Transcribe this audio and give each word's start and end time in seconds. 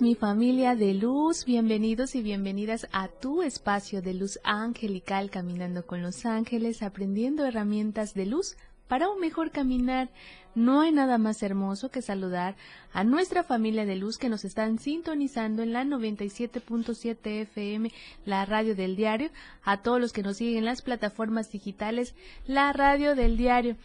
Mi 0.00 0.14
familia 0.14 0.74
de 0.76 0.94
luz. 0.94 1.44
Bienvenidos 1.44 2.14
y 2.14 2.22
bienvenidas 2.22 2.88
a 2.90 3.08
tu 3.08 3.42
espacio 3.42 4.00
de 4.00 4.14
luz 4.14 4.40
angelical, 4.42 5.30
caminando 5.30 5.84
con 5.84 6.00
los 6.00 6.24
ángeles, 6.24 6.82
aprendiendo 6.82 7.44
herramientas 7.44 8.14
de 8.14 8.24
luz 8.24 8.56
para 8.88 9.10
un 9.10 9.20
mejor 9.20 9.50
caminar. 9.50 10.08
No 10.54 10.80
hay 10.80 10.90
nada 10.90 11.18
más 11.18 11.42
hermoso 11.42 11.90
que 11.90 12.00
saludar 12.00 12.56
a 12.94 13.04
nuestra 13.04 13.42
familia 13.42 13.84
de 13.84 13.96
luz 13.96 14.16
que 14.16 14.30
nos 14.30 14.46
están 14.46 14.78
sintonizando 14.78 15.62
en 15.62 15.74
la 15.74 15.84
97.7 15.84 17.42
FM, 17.42 17.92
la 18.24 18.46
radio 18.46 18.74
del 18.74 18.96
diario, 18.96 19.28
a 19.64 19.82
todos 19.82 20.00
los 20.00 20.14
que 20.14 20.22
nos 20.22 20.38
siguen 20.38 20.60
en 20.60 20.64
las 20.64 20.80
plataformas 20.80 21.52
digitales, 21.52 22.14
la 22.46 22.72
radio 22.72 23.14
del 23.14 23.36
diario. 23.36 23.76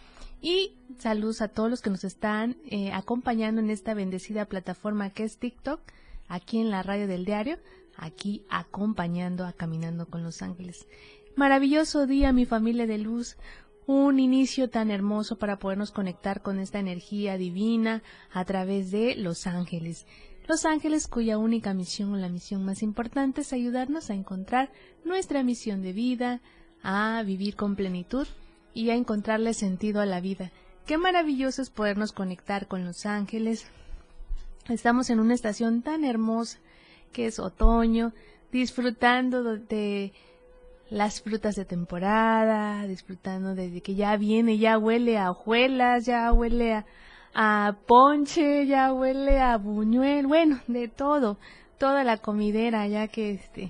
Y 0.42 0.78
saludos 0.98 1.42
a 1.42 1.50
todos 1.50 1.70
los 1.70 1.82
que 1.82 1.90
nos 1.90 2.04
están 2.04 2.56
eh, 2.66 2.92
acompañando 2.94 3.60
en 3.60 3.70
esta 3.70 3.94
bendecida 3.94 4.46
plataforma 4.46 5.10
que 5.10 5.24
es 5.24 5.38
TikTok, 5.38 5.82
aquí 6.28 6.60
en 6.60 6.70
la 6.70 6.82
radio 6.82 7.08
del 7.08 7.26
diario, 7.26 7.58
aquí 7.98 8.46
acompañando 8.50 9.46
a 9.46 9.52
Caminando 9.52 10.08
con 10.08 10.24
los 10.24 10.42
Ángeles. 10.42 10.88
Maravilloso 11.36 12.08
día, 12.08 12.32
mi 12.32 12.46
familia 12.46 12.88
de 12.88 12.98
luz. 12.98 13.38
Un 13.86 14.20
inicio 14.20 14.70
tan 14.70 14.92
hermoso 14.92 15.40
para 15.40 15.58
podernos 15.58 15.92
conectar 15.92 16.42
con 16.42 16.60
esta 16.60 16.80
energía 16.80 17.38
divina 17.38 18.04
a 18.32 18.46
través 18.46 18.92
de 18.92 19.16
los 19.16 19.48
ángeles. 19.48 20.06
Los 20.48 20.66
ángeles 20.66 21.08
cuya 21.08 21.40
única 21.40 21.74
misión 21.74 22.14
o 22.14 22.18
la 22.18 22.30
misión 22.30 22.64
más 22.64 22.84
importante 22.84 23.42
es 23.42 23.52
ayudarnos 23.52 24.10
a 24.10 24.14
encontrar 24.14 24.72
nuestra 25.04 25.44
misión 25.44 25.82
de 25.82 25.94
vida, 25.94 26.42
a 26.84 27.24
vivir 27.26 27.56
con 27.56 27.76
plenitud 27.76 28.28
y 28.80 28.92
a 28.92 28.96
encontrarle 28.96 29.54
sentido 29.54 30.00
a 30.00 30.06
la 30.06 30.22
vida. 30.22 30.52
Qué 30.86 30.98
maravilloso 30.98 31.62
es 31.62 31.70
podernos 31.70 32.14
conectar 32.14 32.68
con 32.68 32.86
los 32.86 33.06
ángeles. 33.06 33.68
Estamos 34.70 35.10
en 35.10 35.20
una 35.20 35.34
estación 35.34 35.82
tan 35.82 36.06
hermosa 36.06 36.60
que 37.12 37.26
es 37.26 37.40
otoño, 37.40 38.14
disfrutando 38.54 39.44
de 39.58 40.14
las 40.90 41.22
frutas 41.22 41.58
de 41.58 41.66
temporada, 41.66 42.88
disfrutando 42.88 43.54
de 43.54 43.82
que 43.82 43.96
ya 43.96 44.16
viene, 44.16 44.58
ya 44.58 44.78
huele 44.78 45.18
a 45.18 45.32
hojuelas, 45.32 46.06
ya 46.06 46.32
huele 46.32 46.86
a, 47.34 47.76
ponche, 47.86 48.66
ya 48.66 48.94
huele 48.94 49.42
a 49.42 49.58
buñuel, 49.58 50.26
bueno, 50.26 50.62
de 50.68 50.88
todo, 50.88 51.38
toda 51.78 52.06
la 52.06 52.18
comidera 52.18 52.88
ya 52.88 53.10
que 53.10 53.32
este 53.32 53.70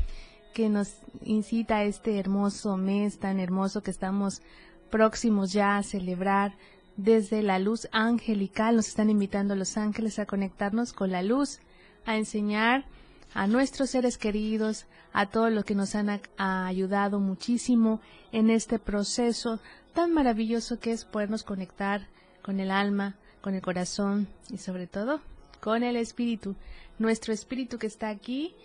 que 0.53 0.67
nos 0.67 0.97
incita 1.23 1.77
a 1.77 1.83
este 1.83 2.19
hermoso 2.19 2.75
mes 2.75 3.19
tan 3.19 3.39
hermoso 3.39 3.81
que 3.81 3.91
estamos 3.91 4.41
próximos 4.89 5.53
ya 5.53 5.77
a 5.77 5.83
celebrar 5.83 6.53
desde 6.97 7.41
la 7.41 7.59
luz 7.59 7.87
angelical. 7.91 8.75
Nos 8.75 8.87
están 8.87 9.09
invitando 9.09 9.55
los 9.55 9.77
ángeles 9.77 10.19
a 10.19 10.25
conectarnos 10.25 10.93
con 10.93 11.11
la 11.11 11.23
luz, 11.23 11.59
a 12.05 12.17
enseñar 12.17 12.85
a 13.33 13.47
nuestros 13.47 13.91
seres 13.91 14.17
queridos, 14.17 14.85
a 15.13 15.27
todos 15.27 15.51
los 15.51 15.63
que 15.65 15.75
nos 15.75 15.95
han 15.95 16.21
ayudado 16.37 17.19
muchísimo 17.19 18.01
en 18.31 18.49
este 18.49 18.79
proceso 18.79 19.59
tan 19.93 20.13
maravilloso 20.13 20.79
que 20.79 20.91
es 20.91 21.05
podernos 21.05 21.43
conectar 21.43 22.07
con 22.41 22.59
el 22.59 22.71
alma, 22.71 23.15
con 23.41 23.55
el 23.55 23.61
corazón 23.61 24.27
y 24.49 24.57
sobre 24.57 24.87
todo 24.87 25.21
con 25.59 25.83
el 25.83 25.95
espíritu, 25.95 26.55
nuestro 26.99 27.33
espíritu 27.33 27.77
que 27.77 27.87
está 27.87 28.09
aquí 28.09 28.55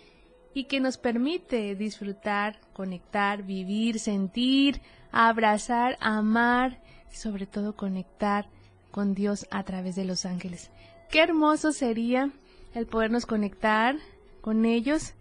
y 0.55 0.63
que 0.63 0.79
nos 0.79 0.97
permite 0.97 1.75
disfrutar, 1.75 2.61
conectar, 2.71 3.43
vivir, 3.43 3.99
sentir, 3.99 4.81
abrazar, 5.11 5.97
amar 5.99 6.81
y 7.11 7.17
sobre 7.17 7.45
todo 7.45 7.75
conectar 7.75 8.47
con 8.89 9.13
Dios 9.13 9.47
a 9.51 9.63
través 9.63 9.97
de 9.97 10.05
los 10.05 10.25
ángeles. 10.25 10.71
Qué 11.11 11.19
hermoso 11.19 11.73
sería 11.73 12.31
el 12.73 12.87
podernos 12.87 13.25
conectar 13.25 13.97
con 14.39 14.63
ellos 14.63 15.13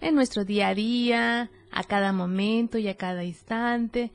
en 0.00 0.14
nuestro 0.14 0.46
día 0.46 0.68
a 0.68 0.74
día, 0.74 1.50
a 1.70 1.84
cada 1.84 2.14
momento 2.14 2.78
y 2.78 2.88
a 2.88 2.96
cada 2.96 3.22
instante. 3.22 4.10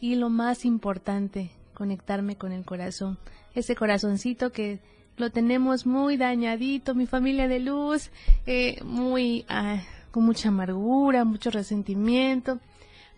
Y 0.00 0.14
lo 0.14 0.30
más 0.30 0.64
importante, 0.64 1.50
conectarme 1.74 2.36
con 2.36 2.52
el 2.52 2.64
corazón, 2.64 3.18
ese 3.52 3.74
corazoncito 3.74 4.52
que 4.52 4.78
lo 5.16 5.30
tenemos 5.30 5.86
muy 5.86 6.16
dañadito, 6.16 6.94
mi 6.94 7.06
familia 7.06 7.48
de 7.48 7.60
luz, 7.60 8.10
eh, 8.46 8.80
muy 8.84 9.44
ah, 9.48 9.80
con 10.10 10.24
mucha 10.24 10.48
amargura, 10.48 11.24
mucho 11.24 11.50
resentimiento. 11.50 12.58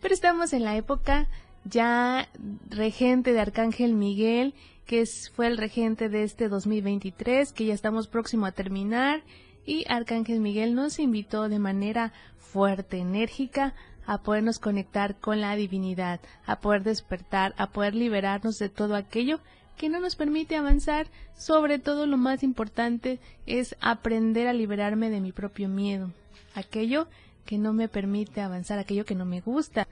Pero 0.01 0.15
estamos 0.15 0.53
en 0.53 0.65
la 0.65 0.77
época 0.77 1.29
ya 1.65 2.29
regente 2.69 3.33
de 3.33 3.41
Arcángel 3.41 3.95
Miguel, 3.95 4.55
que 4.87 5.01
es, 5.01 5.31
fue 5.31 5.47
el 5.47 5.57
regente 5.57 6.09
de 6.09 6.25
este 6.25 6.49
2023, 6.49 7.53
que 7.53 7.67
ya 7.67 7.75
estamos 7.75 8.07
próximo 8.07 8.47
a 8.47 8.53
terminar. 8.53 9.23
Y 9.65 9.85
Arcángel 9.89 10.41
Miguel 10.41 10.75
nos 10.75 10.99
invitó 10.99 11.49
de 11.49 11.59
manera 11.59 12.13
fuerte, 12.39 12.99
enérgica, 12.99 13.75
a 14.07 14.19
podernos 14.19 14.59
conectar 14.59 15.17
con 15.17 15.41
la 15.41 15.57
divinidad, 15.57 16.21
a 16.45 16.61
poder 16.61 16.83
despertar, 16.83 17.55
a 17.57 17.71
poder 17.71 17.95
liberarnos 17.95 18.59
de 18.59 18.69
todo 18.69 18.97
aquello 18.97 19.41
que 19.77 19.89
no 19.89 20.01
nos 20.01 20.17
permite 20.17 20.57
avanzar. 20.57 21.07
Sobre 21.37 21.79
todo 21.79 22.07
lo 22.07 22.17
más 22.17 22.43
importante 22.43 23.19
es 23.47 23.77
aprender 23.81 24.47
a 24.47 24.53
liberarme 24.53 25.11
de 25.11 25.21
mi 25.21 25.33
propio 25.33 25.69
miedo, 25.69 26.11
aquello 26.55 27.09
que 27.45 27.59
no 27.59 27.73
me 27.73 27.89
permite 27.89 28.41
avanzar, 28.41 28.79
aquello 28.79 29.05
que 29.05 29.15
no 29.15 29.25
me 29.25 29.41
gusta, 29.41 29.87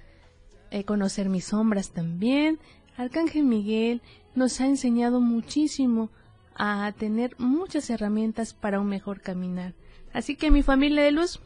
eh, 0.70 0.84
conocer 0.84 1.28
mis 1.28 1.46
sombras 1.46 1.90
también. 1.90 2.58
Arcángel 2.96 3.44
Miguel 3.44 4.02
nos 4.34 4.60
ha 4.60 4.66
enseñado 4.66 5.20
muchísimo 5.20 6.10
a 6.54 6.92
tener 6.96 7.34
muchas 7.38 7.90
herramientas 7.90 8.54
para 8.54 8.80
un 8.80 8.88
mejor 8.88 9.20
caminar. 9.20 9.74
Así 10.12 10.36
que 10.36 10.50
mi 10.50 10.62
familia 10.62 11.02
de 11.02 11.12
luz, 11.12 11.40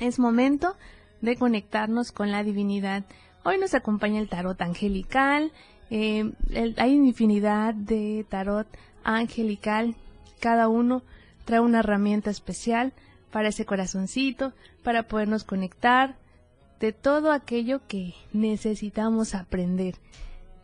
es 0.00 0.18
momento 0.18 0.76
de 1.20 1.36
conectarnos 1.36 2.12
con 2.12 2.30
la 2.30 2.42
divinidad. 2.42 3.04
Hoy 3.44 3.58
nos 3.58 3.74
acompaña 3.74 4.20
el 4.20 4.28
tarot 4.28 4.60
angelical, 4.60 5.52
eh, 5.90 6.32
hay 6.76 6.92
infinidad 6.92 7.74
de 7.74 8.24
tarot 8.28 8.66
angelical, 9.02 9.94
cada 10.40 10.68
uno 10.68 11.02
trae 11.44 11.60
una 11.60 11.80
herramienta 11.80 12.30
especial 12.30 12.92
para 13.30 13.48
ese 13.48 13.66
corazoncito, 13.66 14.52
para 14.82 15.04
podernos 15.04 15.44
conectar 15.44 16.16
de 16.80 16.92
todo 16.92 17.32
aquello 17.32 17.80
que 17.86 18.14
necesitamos 18.32 19.34
aprender. 19.34 19.96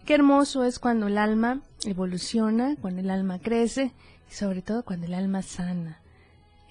Qué 0.04 0.14
hermoso 0.14 0.64
es 0.64 0.78
cuando 0.78 1.06
el 1.06 1.18
alma 1.18 1.60
evoluciona, 1.84 2.76
cuando 2.80 3.00
el 3.00 3.10
alma 3.10 3.38
crece 3.38 3.92
y 4.30 4.34
sobre 4.34 4.62
todo 4.62 4.84
cuando 4.84 5.06
el 5.06 5.14
alma 5.14 5.42
sana. 5.42 6.00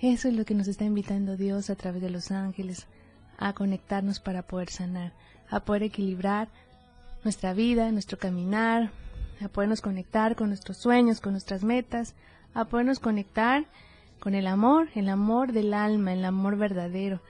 Eso 0.01 0.27
es 0.27 0.33
lo 0.33 0.45
que 0.45 0.55
nos 0.55 0.67
está 0.67 0.85
invitando 0.85 1.35
Dios 1.35 1.69
a 1.69 1.75
través 1.75 2.01
de 2.01 2.09
los 2.09 2.31
ángeles, 2.31 2.87
a 3.37 3.53
conectarnos 3.53 4.19
para 4.19 4.43
poder 4.43 4.69
sanar, 4.69 5.13
a 5.49 5.61
poder 5.61 5.83
equilibrar 5.83 6.49
nuestra 7.23 7.53
vida, 7.53 7.91
nuestro 7.91 8.17
caminar, 8.17 8.91
a 9.41 9.47
podernos 9.47 9.81
conectar 9.81 10.35
con 10.35 10.49
nuestros 10.49 10.77
sueños, 10.77 11.21
con 11.21 11.33
nuestras 11.33 11.63
metas, 11.63 12.15
a 12.53 12.65
podernos 12.65 12.99
conectar 12.99 13.65
con 14.19 14.35
el 14.35 14.47
amor, 14.47 14.89
el 14.95 15.09
amor 15.09 15.53
del 15.53 15.73
alma, 15.73 16.13
el 16.13 16.25
amor 16.25 16.57
verdadero, 16.57 17.21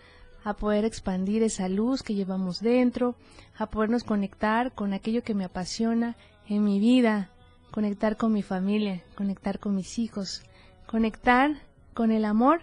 a 0.44 0.54
poder 0.54 0.86
expandir 0.86 1.44
esa 1.44 1.70
luz 1.70 2.02
que 2.02 2.16
llevamos 2.16 2.62
dentro, 2.62 3.16
a 3.58 3.68
podernos 3.68 4.04
conectar 4.04 4.72
con 4.72 4.94
aquello 4.94 5.24
que 5.24 5.36
me 5.36 5.44
apasiona 5.44 6.16
en 6.48 6.64
mi 6.64 6.80
vida, 6.80 7.30
conectar 7.72 8.18
con 8.18 8.34
mi 8.34 8.42
familia, 8.42 9.04
conectar 9.16 9.60
con 9.60 9.76
mis 9.76 10.00
hijos, 10.00 10.44
conectar 10.88 11.62
con 11.94 12.12
el 12.12 12.26
amor 12.26 12.62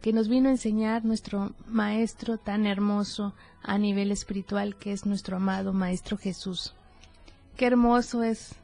que 0.00 0.12
nos 0.12 0.28
vino 0.28 0.48
a 0.48 0.52
enseñar 0.52 1.04
nuestro 1.04 1.52
Maestro 1.66 2.38
tan 2.38 2.66
hermoso 2.66 3.34
a 3.62 3.78
nivel 3.78 4.10
espiritual 4.10 4.76
que 4.76 4.92
es 4.92 5.06
nuestro 5.06 5.36
amado 5.36 5.72
Maestro 5.72 6.16
Jesús. 6.16 6.74
Qué 7.56 7.66
hermoso 7.66 8.22
es 8.22 8.54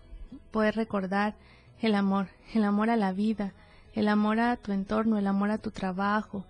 poder 0.50 0.76
recordar 0.76 1.34
el 1.80 1.94
amor, 1.94 2.28
el 2.54 2.64
amor 2.64 2.88
a 2.90 2.96
la 2.96 3.12
vida, 3.12 3.52
el 3.94 4.08
amor 4.08 4.40
a 4.40 4.56
tu 4.56 4.72
entorno, 4.72 5.18
el 5.18 5.26
amor 5.26 5.50
a 5.50 5.58
tu 5.58 5.70
trabajo, 5.70 6.44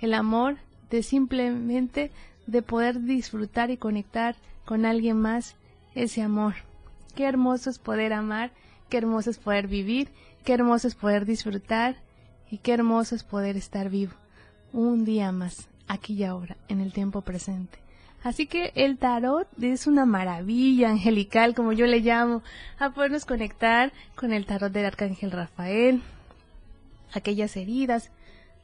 el 0.00 0.14
amor 0.14 0.56
de 0.90 1.02
simplemente 1.02 2.10
de 2.46 2.62
poder 2.62 3.00
disfrutar 3.02 3.70
y 3.70 3.76
conectar 3.76 4.34
con 4.64 4.84
alguien 4.86 5.20
más 5.20 5.54
ese 5.94 6.22
amor. 6.22 6.54
Qué 7.14 7.24
hermoso 7.24 7.70
es 7.70 7.78
poder 7.78 8.12
amar, 8.12 8.50
qué 8.88 8.98
hermoso 8.98 9.30
es 9.30 9.38
poder 9.38 9.68
vivir 9.68 10.08
qué 10.44 10.54
hermoso 10.54 10.88
es 10.88 10.94
poder 10.94 11.24
disfrutar 11.24 11.96
y 12.50 12.58
qué 12.58 12.72
hermoso 12.72 13.14
es 13.14 13.22
poder 13.22 13.56
estar 13.56 13.88
vivo 13.90 14.12
un 14.72 15.04
día 15.04 15.32
más, 15.32 15.68
aquí 15.88 16.14
y 16.14 16.24
ahora, 16.24 16.56
en 16.68 16.80
el 16.80 16.92
tiempo 16.92 17.20
presente. 17.22 17.78
Así 18.22 18.46
que 18.46 18.72
el 18.76 18.98
tarot 18.98 19.48
es 19.60 19.86
una 19.86 20.06
maravilla 20.06 20.90
angelical, 20.90 21.54
como 21.54 21.72
yo 21.72 21.86
le 21.86 22.00
llamo, 22.00 22.42
a 22.78 22.90
podernos 22.90 23.24
conectar 23.24 23.92
con 24.14 24.32
el 24.32 24.46
tarot 24.46 24.72
del 24.72 24.86
arcángel 24.86 25.32
Rafael, 25.32 26.02
aquellas 27.12 27.56
heridas, 27.56 28.10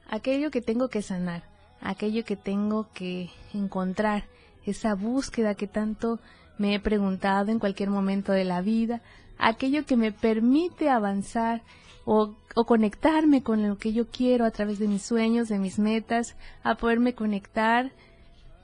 aquello 0.09 0.51
que 0.51 0.63
tengo 0.63 0.89
que 0.89 1.03
sanar, 1.03 1.43
aquello 1.81 2.25
que 2.25 2.37
tengo 2.37 2.89
que 2.95 3.31
encontrar, 3.53 4.25
esa 4.65 4.95
búsqueda 4.95 5.55
que 5.55 5.67
tanto 5.67 6.21
me 6.57 6.75
he 6.75 6.81
preguntado 6.81 7.51
en 7.51 7.59
cualquier 7.59 7.91
momento 7.91 8.33
de 8.33 8.45
la 8.45 8.61
vida, 8.61 9.01
aquello 9.39 9.85
que 9.87 9.97
me 9.97 10.13
permite 10.13 10.89
avanzar 10.89 11.63
o, 12.11 12.35
conectarme 12.65 13.43
con 13.43 13.69
lo 13.69 13.77
que 13.77 13.93
yo 13.93 14.09
quiero 14.09 14.47
a 14.47 14.51
través 14.51 14.79
de 14.79 14.89
mis 14.89 15.03
sueños, 15.03 15.49
de 15.49 15.59
mis 15.59 15.79
metas, 15.79 16.37
a 16.63 16.75
poderme 16.75 17.15
conectar 17.15 17.93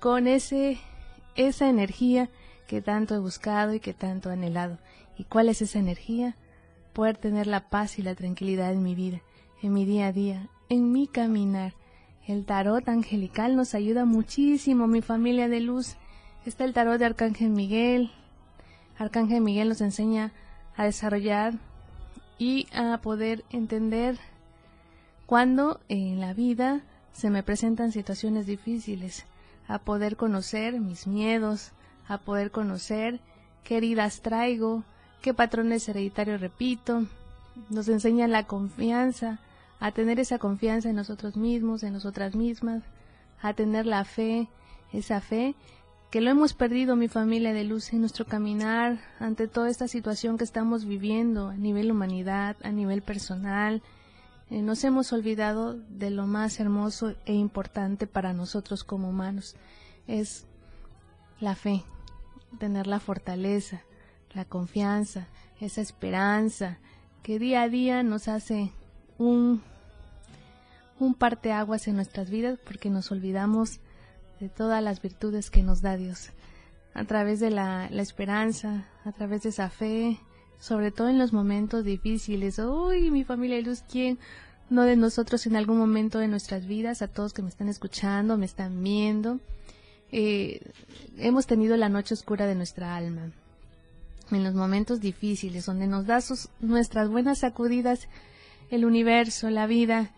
con 0.01 0.27
ese, 0.27 0.79
esa 1.37 1.69
energía 1.69 2.31
que 2.67 2.81
tanto 2.81 3.15
he 3.15 3.19
buscado 3.19 3.75
y 3.75 3.81
que 3.81 3.93
tanto 3.93 4.31
he 4.31 4.33
anhelado. 4.33 4.79
¿Y 5.19 5.25
cuál 5.25 5.51
es 5.51 5.61
esa 5.61 5.79
energía? 5.79 6.37
Poder 6.95 7.19
tener 7.19 7.47
la 7.47 7.69
paz 7.69 7.99
y 7.99 8.03
la 8.03 8.15
tranquilidad 8.15 8.73
en 8.73 8.83
mi 8.83 8.95
vida, 8.95 9.21
en 9.63 9.75
mi 9.75 9.85
día 9.85 10.07
a 10.07 10.13
día, 10.13 10.49
en 10.71 10.91
mi 10.91 11.07
caminar. 11.07 11.75
El 12.27 12.47
tarot 12.47 12.89
angelical 12.89 13.57
nos 13.57 13.75
ayuda 13.75 14.07
muchísimo, 14.07 14.87
mi 14.87 15.03
familia 15.03 15.49
de 15.49 15.61
luz. 15.61 15.97
Está 16.47 16.65
el 16.65 16.73
tarot 16.73 16.99
de 16.99 17.05
Arcángel 17.05 17.51
Miguel. 17.51 18.11
Arcángel 18.97 19.43
Miguel 19.43 19.69
nos 19.69 19.83
enseña 19.83 20.33
a 20.77 20.85
desarrollar 20.85 21.59
y 22.39 22.67
a 22.73 22.99
poder 22.99 23.45
entender 23.51 24.19
cuando 25.27 25.81
en 25.89 26.21
la 26.21 26.35
vida 26.35 26.83
se 27.13 27.31
me 27.31 27.43
presentan 27.43 27.93
situaciones 27.93 28.47
difíciles, 28.47 29.25
a 29.69 29.79
poder 29.79 30.17
conocer 30.17 30.81
mis 30.81 31.07
miedos, 31.07 31.73
a 32.09 32.19
poder 32.19 32.51
conocer 32.51 33.21
qué 33.63 33.79
heridas 33.79 34.21
traigo, 34.21 34.83
qué 35.23 35.33
patrones 35.33 35.89
hereditarios 35.89 36.41
repito, 36.41 37.07
nos 37.71 37.89
enseña 37.89 38.29
la 38.29 38.45
confianza, 38.45 39.39
a 39.81 39.93
tener 39.93 40.19
esa 40.19 40.39
confianza 40.39 40.91
en 40.91 40.97
nosotros 40.97 41.37
mismos, 41.37 41.83
en 41.83 41.93
nosotras 41.93 42.35
mismas, 42.35 42.83
a 43.41 43.55
tener 43.55 43.87
la 43.87 44.05
fe, 44.05 44.49
esa 44.93 45.21
fe 45.21 45.55
que 46.15 46.21
lo 46.21 46.31
hemos 46.31 46.55
perdido 46.55 46.95
mi 46.95 47.09
familia 47.09 47.53
de 47.53 47.65
luz 47.65 47.93
en 47.93 47.99
nuestro 47.99 48.25
caminar 48.25 49.01
ante 49.19 49.49
toda 49.49 49.69
esta 49.69 49.89
situación 49.89 50.39
que 50.39 50.45
estamos 50.45 50.85
viviendo 50.85 51.49
a 51.49 51.57
nivel 51.57 51.91
humanidad, 51.91 52.57
a 52.63 52.71
nivel 52.71 53.03
personal. 53.03 53.83
Eh, 54.49 54.63
nos 54.63 54.85
hemos 54.85 55.13
olvidado 55.13 55.75
de 55.75 56.11
lo 56.11 56.29
más 56.29 56.61
hermoso 56.61 57.17
e 57.27 57.35
importante 57.35 58.07
para 58.07 58.33
nosotros 58.33 58.85
como 58.85 59.09
humanos. 59.09 59.57
Es 60.07 60.47
la 61.41 61.57
fe, 61.57 61.83
tener 62.61 62.87
la 62.87 63.01
fortaleza, 63.01 63.83
la 64.35 64.45
confianza, 64.45 65.27
esa 65.61 65.81
esperanza 65.81 66.79
que 67.25 67.41
día 67.41 67.63
a 67.63 67.69
día 67.69 68.05
nos 68.05 68.29
hace 68.29 68.71
un, 69.19 69.63
un 71.01 71.15
parteaguas 71.15 71.89
en 71.89 71.97
nuestras 71.97 72.31
vidas 72.31 72.57
porque 72.65 72.89
nos 72.89 73.11
olvidamos 73.11 73.81
de 74.45 74.51
todas 74.51 74.83
las 74.83 75.01
virtudes 75.01 75.49
que 75.51 75.63
nos 75.63 75.81
da 75.81 75.97
Dios, 75.97 76.29
a 76.93 77.05
través 77.05 77.41
de 77.41 77.51
la, 77.51 77.87
esperanza, 77.87 78.87
a 79.07 79.13
través 79.13 79.43
de 79.45 79.49
esa 79.49 79.71
fe, 79.71 80.21
sobre 80.59 80.91
todo 80.91 81.09
en 81.09 81.19
los 81.19 81.33
momentos 81.33 81.83
difíciles. 81.83 82.59
Uy, 82.59 83.11
mi 83.11 83.25
familia 83.25 83.57
de 83.57 83.63
luz, 83.63 83.83
¿quién? 83.91 84.19
No 84.69 84.83
de 84.83 84.97
nosotros 84.97 85.47
en 85.47 85.57
algún 85.57 85.79
momento 85.79 86.19
de 86.19 86.29
nuestras 86.29 86.67
vidas, 86.67 87.01
a 87.01 87.09
todos 87.09 87.33
que 87.33 87.41
me 87.41 87.49
están 87.49 87.71
escuchando, 87.71 88.37
me 88.37 88.45
están 88.45 88.83
viendo. 88.83 89.41
Eh, 90.13 90.61
hemos 91.17 91.47
tenido 91.47 91.79
la 91.79 91.89
noche 91.89 92.13
oscura 92.13 92.47
de 92.47 92.55
nuestra 92.55 92.97
alma. 92.97 93.33
En 94.31 94.45
los 94.45 94.53
momentos 94.53 95.01
difíciles, 95.01 95.65
donde 95.65 95.87
nos 95.87 96.05
da 96.05 96.21
sus, 96.21 96.51
nuestras 96.61 97.09
buenas 97.09 97.39
sacudidas 97.39 98.09
el 98.71 98.85
universo, 98.85 99.49
la 99.49 99.67
vida, 99.67 100.11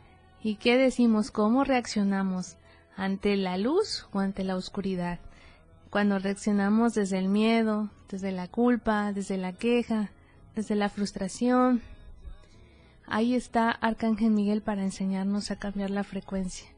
y 0.42 0.56
qué 0.56 0.76
decimos, 0.76 1.30
cómo 1.30 1.62
reaccionamos 1.62 2.56
ante 2.96 3.36
la 3.36 3.58
luz 3.58 4.06
o 4.12 4.20
ante 4.20 4.42
la 4.42 4.56
oscuridad. 4.56 5.20
Cuando 5.90 6.18
reaccionamos 6.18 6.94
desde 6.94 7.18
el 7.18 7.28
miedo, 7.28 7.90
desde 8.08 8.32
la 8.32 8.48
culpa, 8.48 9.12
desde 9.12 9.36
la 9.36 9.52
queja, 9.52 10.10
desde 10.54 10.74
la 10.74 10.88
frustración, 10.88 11.82
ahí 13.06 13.34
está 13.34 13.70
Arcángel 13.70 14.30
Miguel 14.30 14.62
para 14.62 14.82
enseñarnos 14.82 15.50
a 15.50 15.58
cambiar 15.58 15.90
la 15.90 16.04
frecuencia, 16.04 16.68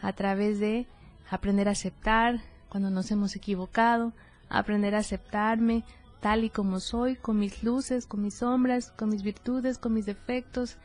a 0.00 0.12
través 0.12 0.60
de 0.60 0.86
aprender 1.28 1.68
a 1.68 1.72
aceptar 1.72 2.40
cuando 2.68 2.90
nos 2.90 3.10
hemos 3.10 3.34
equivocado, 3.34 4.12
aprender 4.48 4.94
a 4.94 4.98
aceptarme 4.98 5.84
tal 6.20 6.44
y 6.44 6.50
como 6.50 6.80
soy, 6.80 7.16
con 7.16 7.38
mis 7.38 7.62
luces, 7.62 8.06
con 8.06 8.22
mis 8.22 8.34
sombras, 8.34 8.90
con 8.92 9.08
mis 9.08 9.22
virtudes, 9.22 9.78
con 9.78 9.94
mis 9.94 10.06
defectos, 10.06 10.76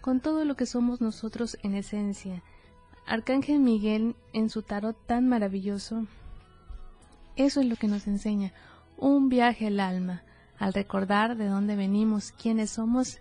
con 0.00 0.20
todo 0.20 0.44
lo 0.44 0.56
que 0.56 0.66
somos 0.66 1.00
nosotros 1.00 1.56
en 1.62 1.74
esencia 1.74 2.42
Arcángel 3.06 3.60
Miguel 3.60 4.16
en 4.32 4.48
su 4.50 4.62
tarot 4.62 4.96
tan 5.06 5.28
maravilloso, 5.28 6.06
eso 7.36 7.60
es 7.60 7.66
lo 7.66 7.76
que 7.76 7.88
nos 7.88 8.06
enseña, 8.06 8.52
un 8.96 9.28
viaje 9.28 9.66
al 9.66 9.80
alma, 9.80 10.22
al 10.58 10.72
recordar 10.72 11.36
de 11.36 11.46
dónde 11.46 11.76
venimos, 11.76 12.32
quiénes 12.32 12.70
somos 12.70 13.18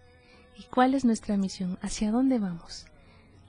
y 0.57 0.63
cuál 0.63 0.93
es 0.93 1.03
nuestra 1.03 1.35
misión, 1.35 1.79
hacia 1.81 2.11
dónde 2.11 2.39
vamos. 2.39 2.85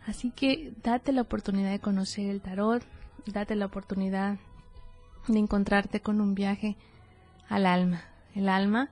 Así 0.06 0.30
que 0.30 0.72
date 0.82 1.12
la 1.12 1.22
oportunidad 1.22 1.70
de 1.70 1.80
conocer 1.80 2.30
el 2.30 2.40
tarot, 2.40 2.82
date 3.26 3.54
la 3.56 3.66
oportunidad 3.66 4.38
de 5.28 5.38
encontrarte 5.38 6.00
con 6.00 6.20
un 6.20 6.34
viaje 6.34 6.76
al 7.48 7.66
alma. 7.66 8.02
El 8.34 8.48
alma 8.48 8.90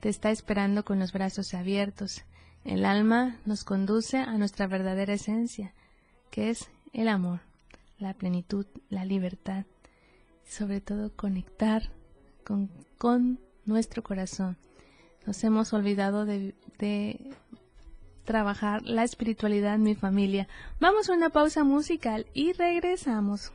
te 0.00 0.08
está 0.08 0.30
esperando 0.30 0.84
con 0.84 0.98
los 0.98 1.12
brazos 1.12 1.54
abiertos. 1.54 2.24
El 2.64 2.84
alma 2.84 3.38
nos 3.44 3.64
conduce 3.64 4.18
a 4.18 4.36
nuestra 4.38 4.66
verdadera 4.66 5.14
esencia, 5.14 5.74
que 6.30 6.50
es 6.50 6.70
el 6.92 7.08
amor, 7.08 7.40
la 7.98 8.14
plenitud, 8.14 8.66
la 8.88 9.04
libertad, 9.04 9.64
sobre 10.46 10.80
todo 10.80 11.14
conectar 11.14 11.90
con, 12.44 12.70
con 12.96 13.38
nuestro 13.64 14.02
corazón. 14.02 14.56
Nos 15.26 15.42
hemos 15.44 15.72
olvidado 15.72 16.24
de, 16.24 16.54
de 16.78 17.34
trabajar 18.24 18.82
la 18.82 19.04
espiritualidad 19.04 19.74
en 19.74 19.82
mi 19.82 19.94
familia. 19.94 20.48
Vamos 20.80 21.08
a 21.08 21.14
una 21.14 21.30
pausa 21.30 21.64
musical 21.64 22.26
y 22.34 22.52
regresamos. 22.52 23.52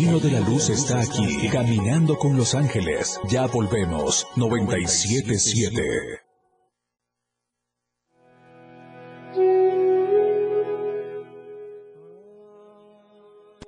Camino 0.00 0.18
de 0.18 0.30
la 0.30 0.40
luz 0.40 0.70
está 0.70 1.00
aquí, 1.00 1.48
caminando 1.50 2.16
con 2.16 2.34
los 2.34 2.54
ángeles. 2.54 3.20
Ya 3.28 3.46
volvemos, 3.46 4.26
977. 4.36 6.22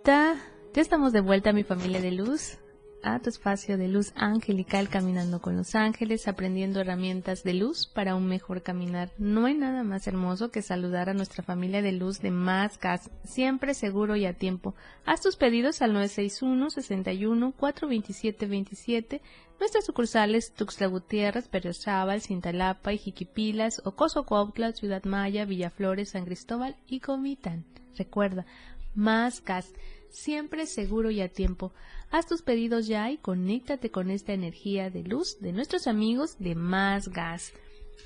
Ya 0.04 0.80
estamos 0.80 1.12
de 1.12 1.20
vuelta, 1.20 1.52
mi 1.52 1.64
familia 1.64 2.00
de 2.00 2.12
luz 2.12 2.61
a 3.02 3.18
tu 3.18 3.28
espacio 3.28 3.76
de 3.76 3.88
luz 3.88 4.12
angelical 4.14 4.88
caminando 4.88 5.40
con 5.40 5.56
los 5.56 5.74
ángeles, 5.74 6.28
aprendiendo 6.28 6.80
herramientas 6.80 7.42
de 7.42 7.54
luz 7.54 7.86
para 7.86 8.14
un 8.14 8.26
mejor 8.26 8.62
caminar. 8.62 9.10
No 9.18 9.46
hay 9.46 9.54
nada 9.54 9.82
más 9.82 10.06
hermoso 10.06 10.50
que 10.50 10.62
saludar 10.62 11.08
a 11.08 11.14
nuestra 11.14 11.42
familia 11.42 11.82
de 11.82 11.92
luz 11.92 12.20
de 12.20 12.30
más 12.30 12.78
gas, 12.78 13.10
siempre 13.24 13.74
seguro 13.74 14.16
y 14.16 14.26
a 14.26 14.34
tiempo. 14.34 14.74
Haz 15.04 15.20
tus 15.20 15.36
pedidos 15.36 15.82
al 15.82 15.92
961 15.92 16.70
61 16.70 17.52
427 17.52 18.46
27, 18.46 19.22
nuestras 19.58 19.84
sucursales 19.84 20.52
Tuxtla 20.54 20.86
Gutiérrez, 20.86 21.50
Berriozábal, 21.50 22.20
Cintalapa, 22.20 22.92
Ijiquipilas, 22.92 23.82
Ocoso 23.84 24.24
Cuautla, 24.24 24.72
Ciudad 24.72 25.04
Maya, 25.04 25.44
Villaflores, 25.44 26.10
San 26.10 26.24
Cristóbal 26.24 26.76
y 26.86 27.00
Comitán. 27.00 27.64
Recuerda, 27.96 28.46
más 28.94 29.42
gas 29.44 29.72
siempre 30.12 30.66
seguro 30.66 31.10
y 31.10 31.20
a 31.20 31.28
tiempo. 31.28 31.72
Haz 32.12 32.26
tus 32.26 32.42
pedidos 32.42 32.88
ya 32.88 33.10
y 33.10 33.16
conéctate 33.16 33.90
con 33.90 34.10
esta 34.10 34.34
energía 34.34 34.90
de 34.90 35.02
luz 35.02 35.40
de 35.40 35.54
nuestros 35.54 35.86
amigos 35.86 36.36
de 36.38 36.54
Más 36.54 37.08
Gas. 37.08 37.54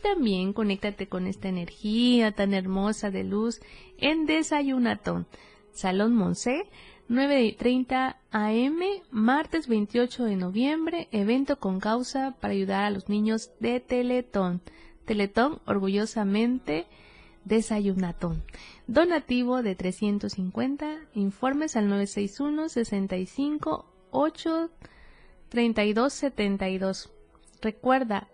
También 0.01 0.53
conéctate 0.53 1.09
con 1.09 1.27
esta 1.27 1.49
energía 1.49 2.31
tan 2.31 2.55
hermosa 2.55 3.11
de 3.11 3.25
luz 3.25 3.61
en 3.99 4.27
Desayunatón. 4.27 5.27
Salón 5.73 6.15
Monse, 6.15 6.69
9.30 7.09 8.15
am, 8.31 8.79
martes 9.11 9.67
28 9.67 10.25
de 10.25 10.37
noviembre, 10.37 11.09
evento 11.11 11.59
con 11.59 11.81
causa 11.81 12.37
para 12.41 12.55
ayudar 12.55 12.85
a 12.85 12.91
los 12.91 13.09
niños 13.09 13.51
de 13.59 13.81
Teletón. 13.81 14.61
Teletón, 15.05 15.61
orgullosamente, 15.67 16.87
desayunatón. 17.45 18.45
Donativo 18.87 19.65
de 19.65 19.75
350, 19.75 20.97
informes 21.15 21.75
al 21.75 21.89
961 21.89 22.69
65 22.69 23.96
8 24.17 24.71
32 25.51 26.13
72. 26.13 27.11
Recuerda, 27.61 28.29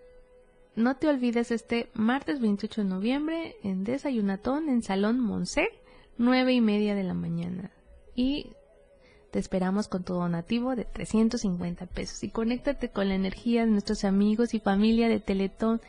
no 0.76 0.96
te 0.96 1.08
olvides 1.08 1.50
este 1.50 1.90
martes 1.92 2.40
28 2.40 2.82
de 2.82 2.88
noviembre 2.88 3.56
en 3.64 3.82
Desayunatón 3.82 4.68
en 4.68 4.82
Salón 4.82 5.18
Monse, 5.18 5.68
9 6.18 6.52
y 6.52 6.60
media 6.60 6.94
de 6.94 7.02
la 7.02 7.14
mañana. 7.14 7.72
Y 8.14 8.52
te 9.32 9.40
esperamos 9.40 9.88
con 9.88 10.04
tu 10.04 10.14
donativo 10.14 10.76
de 10.76 10.84
350 10.84 11.86
pesos. 11.86 12.22
Y 12.22 12.30
conéctate 12.30 12.90
con 12.90 13.08
la 13.08 13.16
energía 13.16 13.64
de 13.64 13.72
nuestros 13.72 14.04
amigos 14.04 14.54
y 14.54 14.60
familia 14.60 15.08
de 15.08 15.18
Teletón 15.18 15.80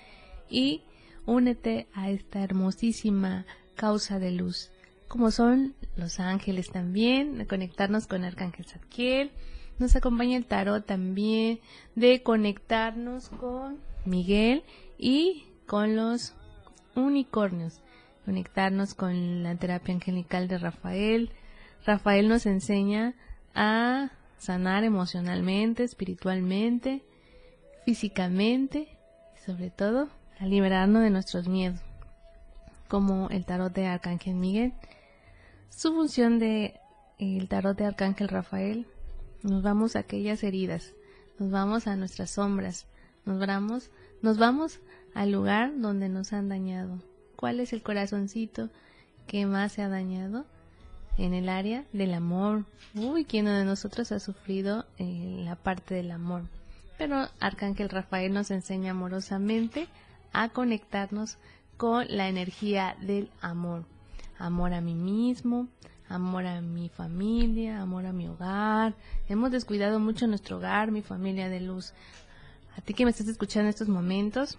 y 0.50 0.82
únete 1.28 1.88
a 1.94 2.10
esta 2.10 2.44
hermosísima 2.44 3.46
causa 3.76 4.18
de 4.18 4.32
luz. 4.32 4.72
Como 5.08 5.30
son 5.30 5.76
los 5.96 6.20
ángeles 6.20 6.72
también, 6.72 7.46
conectarnos 7.46 8.08
con 8.08 8.24
Arcángel 8.24 8.66
Zadkiel. 8.66 9.32
Nos 9.84 9.98
acompaña 9.98 10.38
el 10.38 10.46
tarot 10.46 10.86
también, 10.86 11.60
de 11.94 12.24
conectarnos 12.24 13.28
con 13.28 13.80
Miguel 14.06 14.64
y 14.98 15.44
con 15.68 15.98
los 15.98 16.36
unicornios, 16.96 17.82
conectarnos 18.24 18.94
con 18.94 19.44
la 19.44 19.58
terapia 19.58 19.94
angelical 19.94 20.48
de 20.48 20.58
Rafael. 20.58 21.32
Rafael 21.86 22.30
nos 22.30 22.46
enseña 22.46 23.14
a 23.56 24.12
sanar 24.38 24.86
emocionalmente, 24.86 25.84
espiritualmente, 25.84 27.04
físicamente 27.84 28.88
y 29.36 29.40
sobre 29.46 29.70
todo 29.70 30.08
a 30.40 30.46
liberarnos 30.46 31.04
de 31.04 31.10
nuestros 31.10 31.50
miedos, 31.50 31.82
como 32.88 33.28
el 33.32 33.44
tarot 33.44 33.74
de 33.74 33.88
Arcángel 33.88 34.36
Miguel. 34.36 34.72
Su 35.68 35.94
función 35.94 36.40
de 36.40 36.80
el 37.20 37.50
tarot 37.50 37.78
de 37.78 37.86
Arcángel 37.86 38.30
Rafael, 38.30 38.88
nos 39.44 39.62
vamos 39.62 39.96
a 39.96 40.00
aquellas 40.00 40.44
heridas, 40.44 40.94
nos 41.38 41.52
vamos 41.52 41.88
a 41.88 41.96
nuestras 41.96 42.32
sombras, 42.32 42.88
nos 43.26 43.46
vamos, 43.46 43.90
nos 44.22 44.38
vamos 44.38 44.80
al 45.14 45.32
lugar 45.32 45.72
donde 45.78 46.10
nos 46.10 46.34
han 46.34 46.50
dañado. 46.50 47.00
¿Cuál 47.36 47.60
es 47.60 47.74
el 47.74 47.84
corazoncito 47.84 48.70
que 49.28 49.46
más 49.46 49.74
se 49.74 49.82
ha 49.82 49.90
dañado? 49.90 50.46
En 51.18 51.34
el 51.34 51.50
área 51.50 51.84
del 51.94 52.14
amor. 52.14 52.66
Uy, 52.96 53.26
¿quién 53.26 53.46
de 53.46 53.66
nosotros 53.66 54.12
ha 54.12 54.20
sufrido 54.20 54.86
en 54.98 55.46
la 55.46 55.56
parte 55.56 55.94
del 55.94 56.10
amor? 56.12 56.44
Pero 56.98 57.28
Arcángel 57.40 57.90
Rafael 57.90 58.34
nos 58.34 58.50
enseña 58.50 58.92
amorosamente 58.92 59.88
a 60.32 60.50
conectarnos 60.50 61.38
con 61.78 62.06
la 62.10 62.30
energía 62.30 62.96
del 63.02 63.30
amor. 63.42 63.84
Amor 64.40 64.74
a 64.74 64.82
mí 64.82 64.96
mismo, 64.96 65.68
amor 66.10 66.46
a 66.46 66.62
mi 66.62 66.90
familia, 66.90 67.82
amor 67.82 68.06
a 68.06 68.14
mi 68.14 68.28
hogar. 68.28 68.96
Hemos 69.28 69.52
descuidado 69.52 70.00
mucho 70.00 70.28
nuestro 70.28 70.58
hogar, 70.58 70.92
mi 70.92 71.02
familia 71.02 71.50
de 71.50 71.62
luz 71.62 71.94
a 72.78 72.82
ti 72.82 72.94
que 72.94 73.06
me 73.06 73.12
estás 73.12 73.28
escuchando 73.28 73.66
en 73.66 73.70
estos 73.70 73.88
momentos, 73.88 74.58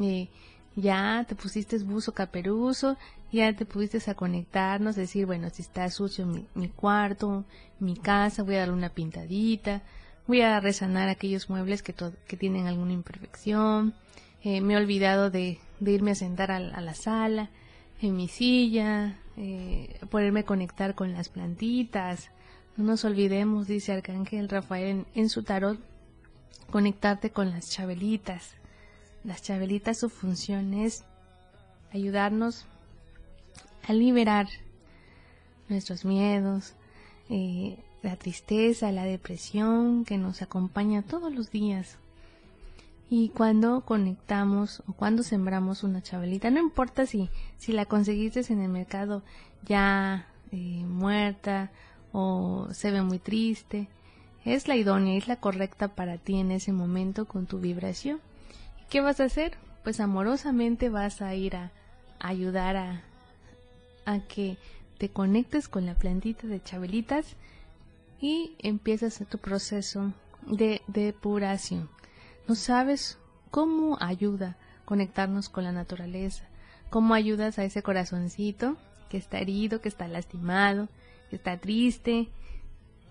eh, 0.00 0.28
ya 0.76 1.24
te 1.28 1.34
pusiste 1.36 1.78
buzo 1.78 2.12
caperuso, 2.12 2.96
ya 3.32 3.54
te 3.54 3.64
pudiste 3.64 3.98
a 4.10 4.14
conectarnos, 4.14 4.96
decir, 4.96 5.26
bueno, 5.26 5.48
si 5.50 5.62
está 5.62 5.88
sucio 5.90 6.26
mi, 6.26 6.68
cuarto, 6.68 7.44
mi 7.78 7.96
casa, 7.96 8.42
voy 8.42 8.56
a 8.56 8.60
darle 8.60 8.74
una 8.74 8.88
pintadita, 8.88 9.82
voy 10.26 10.40
a 10.40 10.58
resanar 10.60 11.08
aquellos 11.08 11.48
muebles 11.48 11.82
que, 11.82 11.92
tienen 12.36 12.66
alguna 12.66 12.92
imperfección, 12.92 13.94
eh, 14.42 14.60
me 14.60 14.74
he 14.74 14.76
olvidado 14.76 15.30
de, 15.30 15.58
irme 15.80 16.12
a 16.12 16.16
sentar 16.16 16.50
a, 16.50 16.58
la 16.58 16.94
sala, 16.94 17.50
en 18.00 18.16
mi 18.16 18.26
silla, 18.26 19.16
eh, 19.36 19.98
poderme 20.10 20.44
conectar 20.44 20.94
con 20.94 21.12
las 21.12 21.28
plantitas. 21.28 22.30
No 22.76 22.84
nos 22.84 23.04
olvidemos, 23.04 23.66
dice 23.66 23.92
Arcángel 23.92 24.48
Rafael 24.48 25.06
en 25.14 25.28
su 25.28 25.42
tarot, 25.42 25.78
conectarte 26.70 27.30
con 27.30 27.50
las 27.50 27.70
chabelitas. 27.70 28.54
Las 29.22 29.42
chabelitas 29.42 29.98
su 29.98 30.10
función 30.10 30.74
es 30.74 31.04
ayudarnos 31.92 32.66
a 33.86 33.92
liberar 33.92 34.48
nuestros 35.68 36.04
miedos, 36.04 36.74
eh, 37.30 37.78
la 38.02 38.16
tristeza, 38.16 38.92
la 38.92 39.04
depresión 39.04 40.04
que 40.04 40.18
nos 40.18 40.42
acompaña 40.42 41.02
todos 41.02 41.32
los 41.32 41.50
días. 41.50 41.98
Y 43.10 43.28
cuando 43.30 43.82
conectamos 43.82 44.82
o 44.86 44.92
cuando 44.92 45.22
sembramos 45.22 45.84
una 45.84 46.02
chabelita, 46.02 46.50
no 46.50 46.60
importa 46.60 47.06
si, 47.06 47.28
si 47.58 47.72
la 47.72 47.84
conseguiste 47.84 48.40
en 48.52 48.60
el 48.60 48.70
mercado 48.70 49.22
ya 49.66 50.26
eh, 50.52 50.84
muerta 50.86 51.70
o 52.12 52.68
se 52.72 52.90
ve 52.90 53.02
muy 53.02 53.18
triste, 53.18 53.88
es 54.44 54.68
la 54.68 54.76
idónea, 54.76 55.16
es 55.16 55.28
la 55.28 55.36
correcta 55.36 55.88
para 55.88 56.18
ti 56.18 56.36
en 56.36 56.50
ese 56.50 56.72
momento 56.72 57.26
con 57.26 57.46
tu 57.46 57.58
vibración. 57.58 58.20
¿Y 58.80 58.84
qué 58.90 59.00
vas 59.00 59.20
a 59.20 59.24
hacer? 59.24 59.56
Pues 59.82 60.00
amorosamente 60.00 60.88
vas 60.88 61.22
a 61.22 61.34
ir 61.34 61.56
a, 61.56 61.72
ayudar 62.18 62.76
a, 62.76 63.02
a 64.06 64.20
que 64.20 64.56
te 64.98 65.08
conectes 65.08 65.68
con 65.68 65.86
la 65.86 65.94
plantita 65.94 66.46
de 66.46 66.62
chabelitas 66.62 67.36
y 68.20 68.54
empiezas 68.58 69.22
tu 69.28 69.38
proceso 69.38 70.12
de 70.46 70.82
depuración. 70.86 71.88
No 72.46 72.54
sabes 72.54 73.18
cómo 73.50 73.96
ayuda 74.00 74.56
conectarnos 74.84 75.48
con 75.48 75.64
la 75.64 75.72
naturaleza, 75.72 76.44
cómo 76.90 77.14
ayudas 77.14 77.58
a 77.58 77.64
ese 77.64 77.82
corazoncito 77.82 78.76
que 79.08 79.16
está 79.16 79.38
herido, 79.38 79.80
que 79.80 79.88
está 79.88 80.08
lastimado, 80.08 80.88
que 81.30 81.36
está 81.36 81.56
triste, 81.58 82.28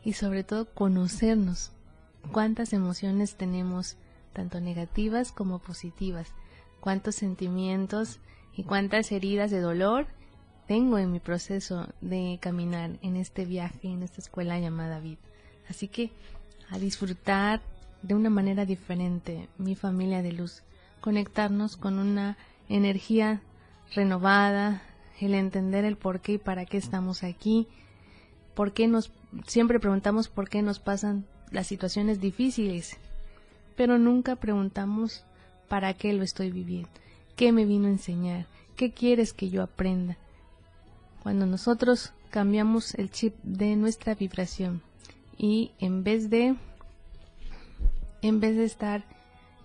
y 0.03 0.13
sobre 0.13 0.43
todo 0.43 0.65
conocernos 0.65 1.71
cuántas 2.31 2.73
emociones 2.73 3.35
tenemos, 3.35 3.97
tanto 4.33 4.59
negativas 4.59 5.31
como 5.31 5.59
positivas, 5.59 6.27
cuántos 6.79 7.15
sentimientos 7.15 8.19
y 8.55 8.63
cuántas 8.63 9.11
heridas 9.11 9.51
de 9.51 9.61
dolor 9.61 10.05
tengo 10.67 10.97
en 10.97 11.11
mi 11.11 11.19
proceso 11.19 11.87
de 12.01 12.37
caminar 12.41 12.91
en 13.01 13.15
este 13.15 13.45
viaje, 13.45 13.87
en 13.87 14.03
esta 14.03 14.21
escuela 14.21 14.59
llamada 14.59 14.99
vida. 14.99 15.19
Así 15.69 15.87
que 15.87 16.11
a 16.69 16.77
disfrutar 16.77 17.61
de 18.03 18.13
una 18.13 18.29
manera 18.29 18.65
diferente 18.65 19.49
mi 19.57 19.75
familia 19.75 20.21
de 20.21 20.33
luz, 20.33 20.61
conectarnos 21.01 21.77
con 21.77 21.97
una 21.97 22.37
energía 22.69 23.41
renovada, 23.95 24.83
el 25.19 25.33
entender 25.33 25.85
el 25.85 25.97
por 25.97 26.19
qué 26.19 26.33
y 26.33 26.37
para 26.37 26.65
qué 26.65 26.77
estamos 26.77 27.23
aquí, 27.23 27.67
por 28.53 28.73
qué 28.73 28.87
nos 28.87 29.11
siempre 29.47 29.79
preguntamos 29.79 30.29
por 30.29 30.49
qué 30.49 30.61
nos 30.61 30.79
pasan 30.79 31.25
las 31.51 31.67
situaciones 31.67 32.19
difíciles, 32.19 32.97
pero 33.75 33.97
nunca 33.97 34.35
preguntamos 34.35 35.23
para 35.67 35.93
qué 35.93 36.13
lo 36.13 36.23
estoy 36.23 36.51
viviendo, 36.51 36.89
qué 37.35 37.51
me 37.51 37.65
vino 37.65 37.87
a 37.87 37.91
enseñar, 37.91 38.47
qué 38.75 38.91
quieres 38.91 39.33
que 39.33 39.49
yo 39.49 39.63
aprenda. 39.63 40.17
Cuando 41.21 41.45
nosotros 41.45 42.13
cambiamos 42.29 42.95
el 42.95 43.09
chip 43.09 43.35
de 43.43 43.75
nuestra 43.75 44.13
vibración 44.13 44.81
y 45.37 45.71
en 45.79 46.03
vez 46.03 46.29
de 46.29 46.55
en 48.23 48.39
vez 48.39 48.55
de 48.55 48.63
estar 48.63 49.03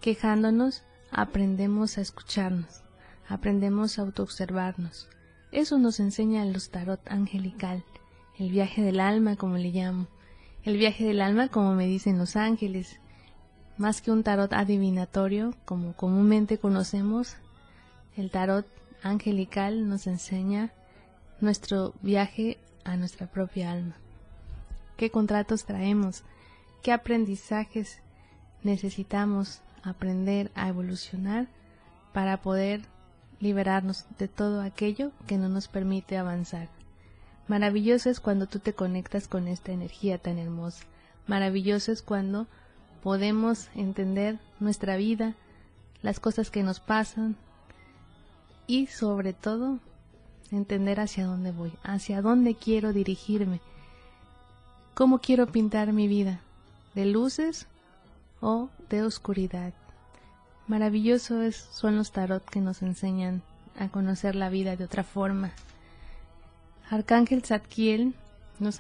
quejándonos, 0.01 0.83
aprendemos 1.11 1.97
a 1.97 2.01
escucharnos, 2.01 2.83
aprendemos 3.29 3.99
a 3.99 4.03
autoobservarnos. 4.03 5.09
Eso 5.53 5.79
nos 5.79 6.01
enseña 6.01 6.45
los 6.45 6.71
tarot 6.71 7.01
angelical 7.09 7.85
el 8.39 8.51
viaje 8.51 8.83
del 8.83 9.01
alma, 9.01 9.37
como 9.37 9.57
le 9.57 9.71
llamo. 9.71 10.07
El 10.63 10.77
viaje 10.77 11.05
del 11.05 11.21
alma, 11.21 11.49
como 11.49 11.75
me 11.75 11.87
dicen 11.87 12.19
los 12.19 12.37
ángeles. 12.37 13.01
Más 13.79 14.01
que 14.01 14.11
un 14.11 14.23
tarot 14.23 14.53
adivinatorio, 14.53 15.55
como 15.65 15.95
comúnmente 15.95 16.59
conocemos, 16.59 17.37
el 18.17 18.31
tarot 18.31 18.67
angelical 19.03 19.89
nos 19.89 20.07
enseña 20.07 20.73
nuestro 21.41 21.95
viaje 22.03 22.59
a 22.85 22.97
nuestra 22.97 23.27
propia 23.27 23.73
alma. 23.73 23.97
¿Qué 24.97 25.11
contratos 25.11 25.65
traemos? 25.65 26.23
¿Qué 26.83 26.93
aprendizajes 26.93 28.01
necesitamos 28.63 29.61
aprender 29.83 30.51
a 30.55 30.69
evolucionar 30.69 31.47
para 32.13 32.43
poder 32.43 32.83
liberarnos 33.41 34.07
de 34.19 34.29
todo 34.29 34.61
aquello 34.63 35.13
que 35.27 35.39
no 35.39 35.49
nos 35.49 35.69
permite 35.69 36.17
avanzar? 36.17 36.69
Maravilloso 37.49 38.11
es 38.11 38.21
cuando 38.21 38.47
tú 38.47 38.59
te 38.59 38.75
conectas 38.75 39.27
con 39.27 39.49
esta 39.49 39.73
energía 39.73 40.19
tan 40.19 40.39
hermosa. 40.39 40.85
Maravilloso 41.27 41.93
es 41.93 42.03
cuando 42.03 42.47
podemos 43.03 43.69
entender 43.75 44.39
nuestra 44.61 44.97
vida, 44.97 45.35
las 46.03 46.21
cosas 46.21 46.51
que 46.51 46.63
nos 46.63 46.81
pasan 46.81 47.37
y 48.67 48.87
sobre 48.89 49.33
todo 49.33 49.79
entender 50.51 51.01
hacia 51.01 51.27
dónde 51.27 51.53
voy, 51.53 51.73
hacia 51.83 52.21
dónde 52.21 52.55
quiero 52.55 52.93
dirigirme. 52.93 53.61
¿Cómo 54.95 55.21
quiero 55.21 55.47
pintar 55.47 55.93
mi 55.93 56.07
vida? 56.07 56.41
¿De 56.95 57.07
luces 57.07 57.67
o 58.41 58.71
de 58.89 59.03
oscuridad? 59.03 59.73
Maravilloso 60.67 61.43
es, 61.43 61.57
son 61.57 61.97
los 61.97 62.13
tarot 62.13 62.45
que 62.45 62.61
nos 62.61 62.83
enseñan 62.83 63.43
a 63.79 63.89
conocer 63.89 64.35
la 64.35 64.51
vida 64.51 64.77
de 64.77 64.85
otra 64.85 65.05
forma. 65.05 65.53
Arcángel 66.91 67.45
Zadkiel 67.45 68.15
nos, 68.59 68.79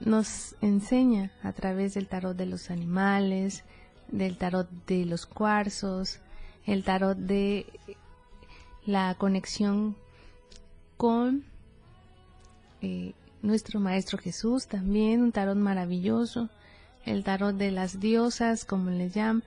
nos 0.00 0.56
enseña 0.60 1.32
a 1.42 1.52
través 1.52 1.94
del 1.94 2.08
tarot 2.08 2.36
de 2.36 2.46
los 2.46 2.70
animales, 2.70 3.64
del 4.08 4.36
tarot 4.36 4.68
de 4.86 5.06
los 5.06 5.26
cuarzos, 5.26 6.20
el 6.66 6.84
tarot 6.84 7.16
de 7.16 7.66
la 8.84 9.14
conexión 9.14 9.96
con 10.96 11.44
eh, 12.80 13.14
nuestro 13.42 13.80
Maestro 13.80 14.18
Jesús, 14.18 14.66
también 14.66 15.22
un 15.22 15.32
tarot 15.32 15.56
maravilloso, 15.56 16.48
el 17.04 17.24
tarot 17.24 17.56
de 17.56 17.70
las 17.70 18.00
diosas, 18.00 18.64
como 18.64 18.90
les 18.90 19.14
llaman, 19.14 19.42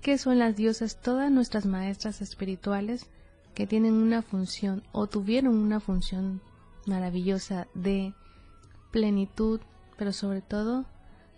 que 0.00 0.18
son 0.18 0.38
las 0.38 0.56
diosas, 0.56 1.00
todas 1.00 1.30
nuestras 1.30 1.66
maestras 1.66 2.22
espirituales 2.22 3.06
que 3.54 3.66
tienen 3.66 3.94
una 3.94 4.22
función 4.22 4.82
o 4.92 5.06
tuvieron 5.06 5.56
una 5.56 5.80
función 5.80 6.40
maravillosa 6.86 7.66
de 7.74 8.14
plenitud, 8.92 9.60
pero 9.96 10.12
sobre 10.12 10.40
todo 10.40 10.86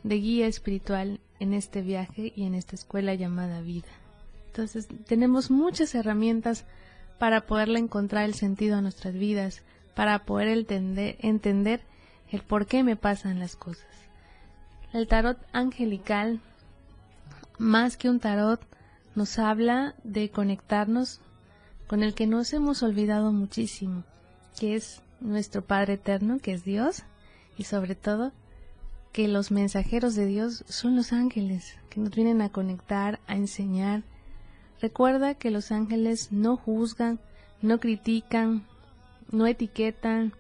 de 0.02 0.16
guía 0.16 0.46
espiritual 0.46 1.20
en 1.38 1.54
este 1.54 1.82
viaje 1.82 2.32
y 2.36 2.44
en 2.44 2.54
esta 2.54 2.76
escuela 2.76 3.14
llamada 3.14 3.60
vida. 3.60 3.88
Entonces 4.48 4.88
tenemos 5.06 5.50
muchas 5.50 5.94
herramientas 5.94 6.64
para 7.18 7.46
poderle 7.46 7.78
encontrar 7.78 8.24
el 8.24 8.34
sentido 8.34 8.76
a 8.76 8.82
nuestras 8.82 9.14
vidas, 9.14 9.62
para 9.94 10.24
poder 10.24 10.48
entender, 10.48 11.16
entender 11.20 11.82
el 12.30 12.42
por 12.42 12.66
qué 12.66 12.82
me 12.82 12.96
pasan 12.96 13.38
las 13.38 13.56
cosas. 13.56 13.86
El 14.92 15.06
tarot 15.06 15.38
angelical, 15.52 16.40
más 17.58 17.96
que 17.96 18.10
un 18.10 18.18
tarot, 18.18 18.60
nos 19.14 19.38
habla 19.38 19.94
de 20.02 20.30
conectarnos 20.30 21.20
con 21.86 22.02
el 22.02 22.12
que 22.12 22.26
nos 22.26 22.52
hemos 22.52 22.82
olvidado 22.82 23.30
muchísimo, 23.30 24.02
que 24.58 24.74
es 24.74 25.00
nuestro 25.20 25.62
Padre 25.62 25.92
Eterno, 25.92 26.38
que 26.40 26.52
es 26.52 26.64
Dios, 26.64 27.04
y 27.56 27.64
sobre 27.64 27.94
todo 27.94 28.32
que 29.12 29.28
los 29.28 29.52
mensajeros 29.52 30.16
de 30.16 30.26
Dios 30.26 30.64
son 30.68 30.96
los 30.96 31.12
ángeles, 31.12 31.76
que 31.88 32.00
nos 32.00 32.10
vienen 32.10 32.42
a 32.42 32.48
conectar, 32.48 33.20
a 33.28 33.36
enseñar. 33.36 34.02
Recuerda 34.80 35.34
que 35.34 35.52
los 35.52 35.70
ángeles 35.70 36.32
no 36.32 36.56
juzgan, 36.56 37.20
no 37.62 37.78
critican, 37.78 38.66
no 39.30 39.46
etiquetan, 39.46 40.32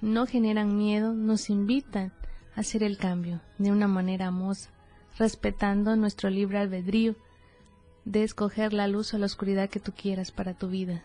no 0.00 0.26
generan 0.26 0.76
miedo, 0.76 1.12
nos 1.14 1.50
invitan 1.50 2.12
hacer 2.56 2.82
el 2.82 2.98
cambio 2.98 3.40
de 3.58 3.70
una 3.70 3.88
manera 3.88 4.28
amosa, 4.28 4.70
respetando 5.18 5.96
nuestro 5.96 6.30
libre 6.30 6.58
albedrío 6.58 7.14
de 8.04 8.24
escoger 8.24 8.72
la 8.72 8.88
luz 8.88 9.14
o 9.14 9.18
la 9.18 9.26
oscuridad 9.26 9.68
que 9.68 9.80
tú 9.80 9.92
quieras 9.92 10.32
para 10.32 10.54
tu 10.54 10.68
vida. 10.68 11.02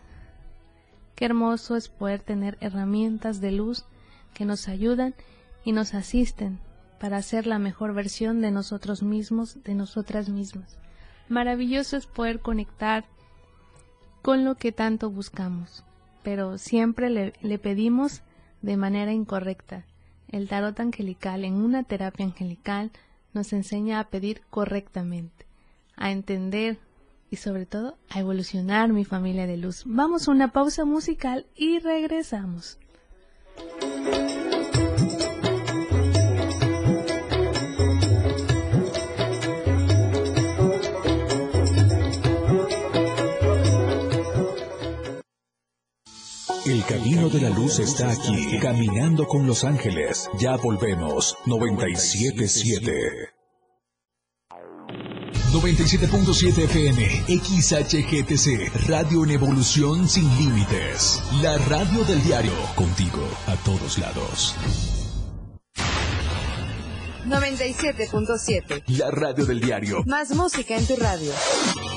Qué 1.14 1.24
hermoso 1.24 1.76
es 1.76 1.88
poder 1.88 2.20
tener 2.20 2.58
herramientas 2.60 3.40
de 3.40 3.52
luz 3.52 3.84
que 4.34 4.44
nos 4.44 4.68
ayudan 4.68 5.14
y 5.64 5.72
nos 5.72 5.94
asisten 5.94 6.58
para 7.00 7.22
ser 7.22 7.46
la 7.46 7.58
mejor 7.58 7.94
versión 7.94 8.40
de 8.40 8.50
nosotros 8.50 9.02
mismos, 9.02 9.62
de 9.64 9.74
nosotras 9.74 10.28
mismas. 10.28 10.78
Maravilloso 11.28 11.96
es 11.96 12.06
poder 12.06 12.40
conectar 12.40 13.04
con 14.22 14.44
lo 14.44 14.56
que 14.56 14.72
tanto 14.72 15.10
buscamos, 15.10 15.84
pero 16.22 16.58
siempre 16.58 17.10
le, 17.10 17.58
pedimos 17.58 18.22
de 18.62 18.76
manera 18.76 19.12
incorrecta. 19.12 19.84
El 20.28 20.48
tarot 20.48 20.78
angelical 20.80 21.44
en 21.44 21.54
una 21.54 21.84
terapia 21.84 22.26
angelical 22.26 22.90
nos 23.32 23.52
enseña 23.52 24.00
a 24.00 24.08
pedir 24.08 24.42
correctamente, 24.50 25.46
a 25.96 26.10
entender 26.10 26.78
y 27.30 27.36
sobre 27.36 27.66
todo 27.66 27.98
a 28.10 28.20
evolucionar 28.20 28.92
mi 28.92 29.04
familia 29.04 29.46
de 29.46 29.56
luz. 29.56 29.82
Vamos 29.86 30.28
a 30.28 30.30
una 30.30 30.52
pausa 30.52 30.84
musical 30.84 31.46
y 31.54 31.78
regresamos. 31.78 32.78
El 46.66 46.84
camino 46.84 47.28
de 47.28 47.40
la 47.40 47.50
luz 47.50 47.78
está 47.78 48.10
aquí, 48.10 48.58
caminando 48.60 49.28
con 49.28 49.46
los 49.46 49.62
ángeles. 49.62 50.28
Ya 50.36 50.56
volvemos, 50.56 51.36
977. 51.46 53.30
97.7 55.52 56.64
FM, 56.64 57.24
XHGTC, 57.28 58.88
Radio 58.88 59.22
en 59.24 59.30
Evolución 59.30 60.08
Sin 60.08 60.28
Límites. 60.38 61.22
La 61.40 61.56
radio 61.56 62.02
del 62.04 62.20
diario, 62.24 62.52
contigo 62.74 63.22
a 63.46 63.54
todos 63.64 63.98
lados. 63.98 64.56
97.7. 67.26 68.82
La 68.98 69.12
radio 69.12 69.46
del 69.46 69.60
diario. 69.60 70.02
Más 70.04 70.34
música 70.34 70.76
en 70.76 70.84
tu 70.84 70.96
radio. 70.96 71.32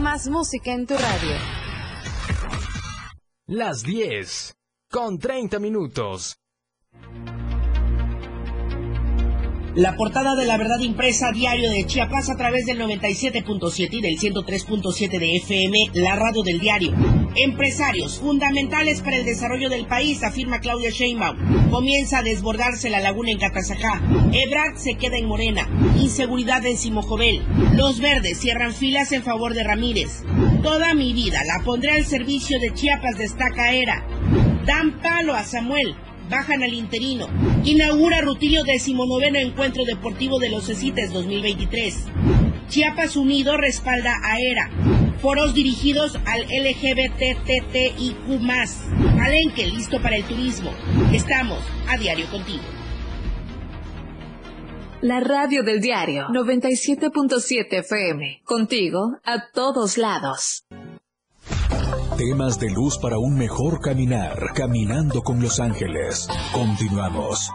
Más 0.00 0.28
música 0.28 0.72
en 0.72 0.86
tu 0.86 0.94
radio. 0.94 1.36
Las 3.46 3.82
10, 3.82 4.54
con 4.90 5.18
30 5.18 5.58
minutos. 5.58 6.36
La 9.74 9.96
portada 9.96 10.36
de 10.36 10.46
la 10.46 10.56
verdad 10.56 10.78
impresa 10.78 11.32
diario 11.32 11.70
de 11.70 11.84
Chiapas 11.84 12.30
a 12.30 12.36
través 12.36 12.66
del 12.66 12.80
97.7 12.80 13.88
y 13.92 14.00
del 14.00 14.18
103.7 14.18 15.18
de 15.18 15.36
FM, 15.36 15.90
la 15.94 16.16
radio 16.16 16.42
del 16.42 16.60
diario. 16.60 16.92
Empresarios 17.36 18.20
fundamentales 18.20 19.00
para 19.00 19.16
el 19.16 19.24
desarrollo 19.24 19.68
del 19.68 19.86
país, 19.86 20.22
afirma 20.22 20.60
Claudia 20.60 20.90
Sheinbaum. 20.90 21.70
Comienza 21.70 22.18
a 22.18 22.22
desbordarse 22.22 22.90
la 22.90 23.00
laguna 23.00 23.32
en 23.32 23.38
Catazajá. 23.38 24.00
Ebrard 24.32 24.76
se 24.76 24.94
queda 24.94 25.16
en 25.16 25.26
Morena. 25.26 25.68
Inseguridad 25.98 26.64
en 26.64 26.76
Simojovel. 26.76 27.42
Los 27.74 28.00
verdes 28.00 28.38
cierran 28.38 28.72
filas 28.72 29.10
en 29.12 29.24
favor 29.24 29.54
de 29.54 29.64
Ramírez. 29.64 30.22
Toda 30.62 30.94
mi 30.94 31.12
vida 31.12 31.42
la 31.44 31.64
pondré 31.64 31.90
al 31.92 32.06
servicio 32.06 32.60
de 32.60 32.72
Chiapas, 32.72 33.18
destaca 33.18 33.72
Era. 33.72 34.06
Dan 34.64 35.00
palo 35.00 35.34
a 35.34 35.42
Samuel 35.42 35.96
bajan 36.30 36.62
al 36.62 36.72
interino. 36.72 37.28
Inaugura 37.64 38.20
Rutilio 38.20 38.62
decimonoveno 38.64 39.38
encuentro 39.38 39.84
deportivo 39.84 40.38
de 40.38 40.50
los 40.50 40.66
CECITES 40.66 41.12
2023. 41.12 41.96
Chiapas 42.68 43.16
Unido 43.16 43.56
respalda 43.56 44.20
a 44.22 44.38
ERA. 44.40 44.70
Foros 45.20 45.54
dirigidos 45.54 46.16
al 46.26 46.42
LGBTTIQ+. 46.42 48.14
Alenque, 49.20 49.66
listo 49.66 50.00
para 50.02 50.16
el 50.16 50.24
turismo. 50.24 50.70
Estamos 51.12 51.60
a 51.88 51.96
diario 51.96 52.26
contigo. 52.30 52.62
La 55.00 55.20
radio 55.20 55.62
del 55.62 55.80
diario 55.80 56.28
97.7 56.28 57.80
FM. 57.80 58.42
Contigo 58.44 59.18
a 59.24 59.50
todos 59.52 59.98
lados. 59.98 60.64
Temas 62.16 62.58
de 62.60 62.70
luz 62.70 62.98
para 62.98 63.18
un 63.18 63.36
mejor 63.36 63.80
caminar. 63.80 64.38
Caminando 64.54 65.20
con 65.22 65.42
los 65.42 65.60
ángeles. 65.60 66.28
Continuamos. 66.52 67.50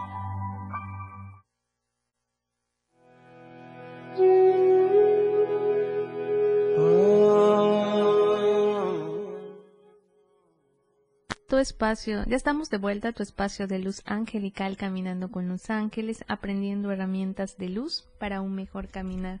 Espacio, 11.60 12.24
ya 12.26 12.36
estamos 12.36 12.70
de 12.70 12.78
vuelta 12.78 13.08
a 13.08 13.12
tu 13.12 13.22
espacio 13.22 13.66
de 13.66 13.78
luz 13.78 14.02
angelical 14.04 14.76
caminando 14.76 15.30
con 15.30 15.48
los 15.48 15.70
ángeles, 15.70 16.24
aprendiendo 16.28 16.90
herramientas 16.90 17.56
de 17.56 17.68
luz 17.68 18.08
para 18.18 18.40
un 18.40 18.54
mejor 18.54 18.88
caminar. 18.88 19.40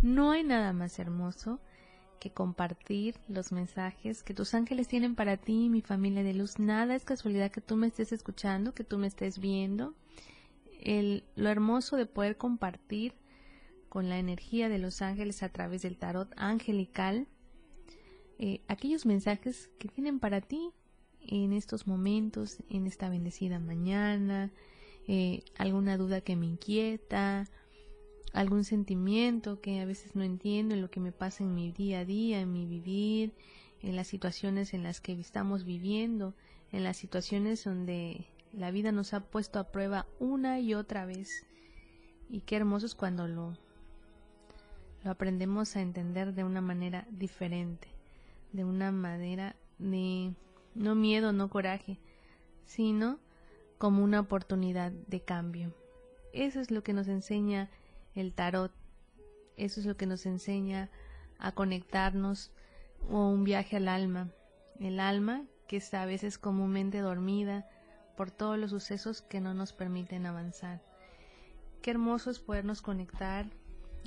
No 0.00 0.32
hay 0.32 0.42
nada 0.42 0.72
más 0.72 0.98
hermoso 0.98 1.60
que 2.18 2.30
compartir 2.30 3.16
los 3.28 3.52
mensajes 3.52 4.22
que 4.22 4.34
tus 4.34 4.54
ángeles 4.54 4.88
tienen 4.88 5.14
para 5.14 5.36
ti, 5.36 5.68
mi 5.68 5.80
familia 5.80 6.22
de 6.22 6.34
luz. 6.34 6.58
Nada 6.58 6.94
es 6.94 7.04
casualidad 7.04 7.50
que 7.50 7.60
tú 7.60 7.76
me 7.76 7.88
estés 7.88 8.12
escuchando, 8.12 8.74
que 8.74 8.84
tú 8.84 8.98
me 8.98 9.06
estés 9.06 9.38
viendo. 9.38 9.94
El, 10.80 11.24
lo 11.36 11.48
hermoso 11.48 11.96
de 11.96 12.06
poder 12.06 12.36
compartir 12.36 13.14
con 13.88 14.08
la 14.08 14.18
energía 14.18 14.68
de 14.68 14.78
los 14.78 15.02
ángeles 15.02 15.42
a 15.42 15.50
través 15.50 15.82
del 15.82 15.98
tarot 15.98 16.32
angelical, 16.36 17.26
eh, 18.38 18.60
aquellos 18.66 19.04
mensajes 19.04 19.70
que 19.78 19.88
tienen 19.88 20.18
para 20.18 20.40
ti 20.40 20.72
en 21.26 21.52
estos 21.52 21.86
momentos, 21.86 22.58
en 22.68 22.86
esta 22.86 23.08
bendecida 23.08 23.58
mañana, 23.58 24.50
eh, 25.08 25.42
alguna 25.56 25.96
duda 25.96 26.20
que 26.20 26.36
me 26.36 26.46
inquieta, 26.46 27.48
algún 28.32 28.64
sentimiento 28.64 29.60
que 29.60 29.80
a 29.80 29.84
veces 29.84 30.14
no 30.14 30.22
entiendo 30.22 30.74
en 30.74 30.80
lo 30.80 30.90
que 30.90 31.00
me 31.00 31.12
pasa 31.12 31.44
en 31.44 31.54
mi 31.54 31.70
día 31.70 32.00
a 32.00 32.04
día, 32.04 32.40
en 32.40 32.52
mi 32.52 32.66
vivir, 32.66 33.32
en 33.82 33.96
las 33.96 34.06
situaciones 34.06 34.74
en 34.74 34.82
las 34.82 35.00
que 35.00 35.12
estamos 35.12 35.64
viviendo, 35.64 36.34
en 36.70 36.84
las 36.84 36.96
situaciones 36.96 37.64
donde 37.64 38.26
la 38.52 38.70
vida 38.70 38.92
nos 38.92 39.12
ha 39.12 39.20
puesto 39.20 39.58
a 39.58 39.70
prueba 39.72 40.06
una 40.18 40.60
y 40.60 40.74
otra 40.74 41.04
vez. 41.04 41.44
Y 42.30 42.40
qué 42.40 42.56
hermoso 42.56 42.86
es 42.86 42.94
cuando 42.94 43.28
lo, 43.28 43.58
lo 45.04 45.10
aprendemos 45.10 45.76
a 45.76 45.82
entender 45.82 46.32
de 46.34 46.44
una 46.44 46.60
manera 46.60 47.06
diferente, 47.10 47.88
de 48.52 48.64
una 48.64 48.92
manera 48.92 49.56
de 49.78 50.32
no 50.74 50.94
miedo, 50.94 51.32
no 51.32 51.48
coraje, 51.48 51.98
sino 52.64 53.18
como 53.78 54.02
una 54.04 54.20
oportunidad 54.20 54.92
de 54.92 55.20
cambio. 55.20 55.74
Eso 56.32 56.60
es 56.60 56.70
lo 56.70 56.82
que 56.82 56.92
nos 56.92 57.08
enseña 57.08 57.70
el 58.14 58.32
tarot, 58.32 58.72
eso 59.56 59.80
es 59.80 59.86
lo 59.86 59.96
que 59.96 60.06
nos 60.06 60.26
enseña 60.26 60.90
a 61.38 61.52
conectarnos 61.52 62.52
o 63.10 63.28
un 63.28 63.44
viaje 63.44 63.76
al 63.76 63.88
alma. 63.88 64.30
El 64.78 65.00
alma 65.00 65.44
que 65.66 65.76
está 65.76 66.02
a 66.02 66.06
veces 66.06 66.38
comúnmente 66.38 66.98
dormida 66.98 67.68
por 68.16 68.30
todos 68.30 68.58
los 68.58 68.70
sucesos 68.70 69.22
que 69.22 69.40
no 69.40 69.54
nos 69.54 69.72
permiten 69.72 70.26
avanzar. 70.26 70.82
Qué 71.80 71.90
hermoso 71.90 72.30
es 72.30 72.38
podernos 72.38 72.82
conectar 72.82 73.46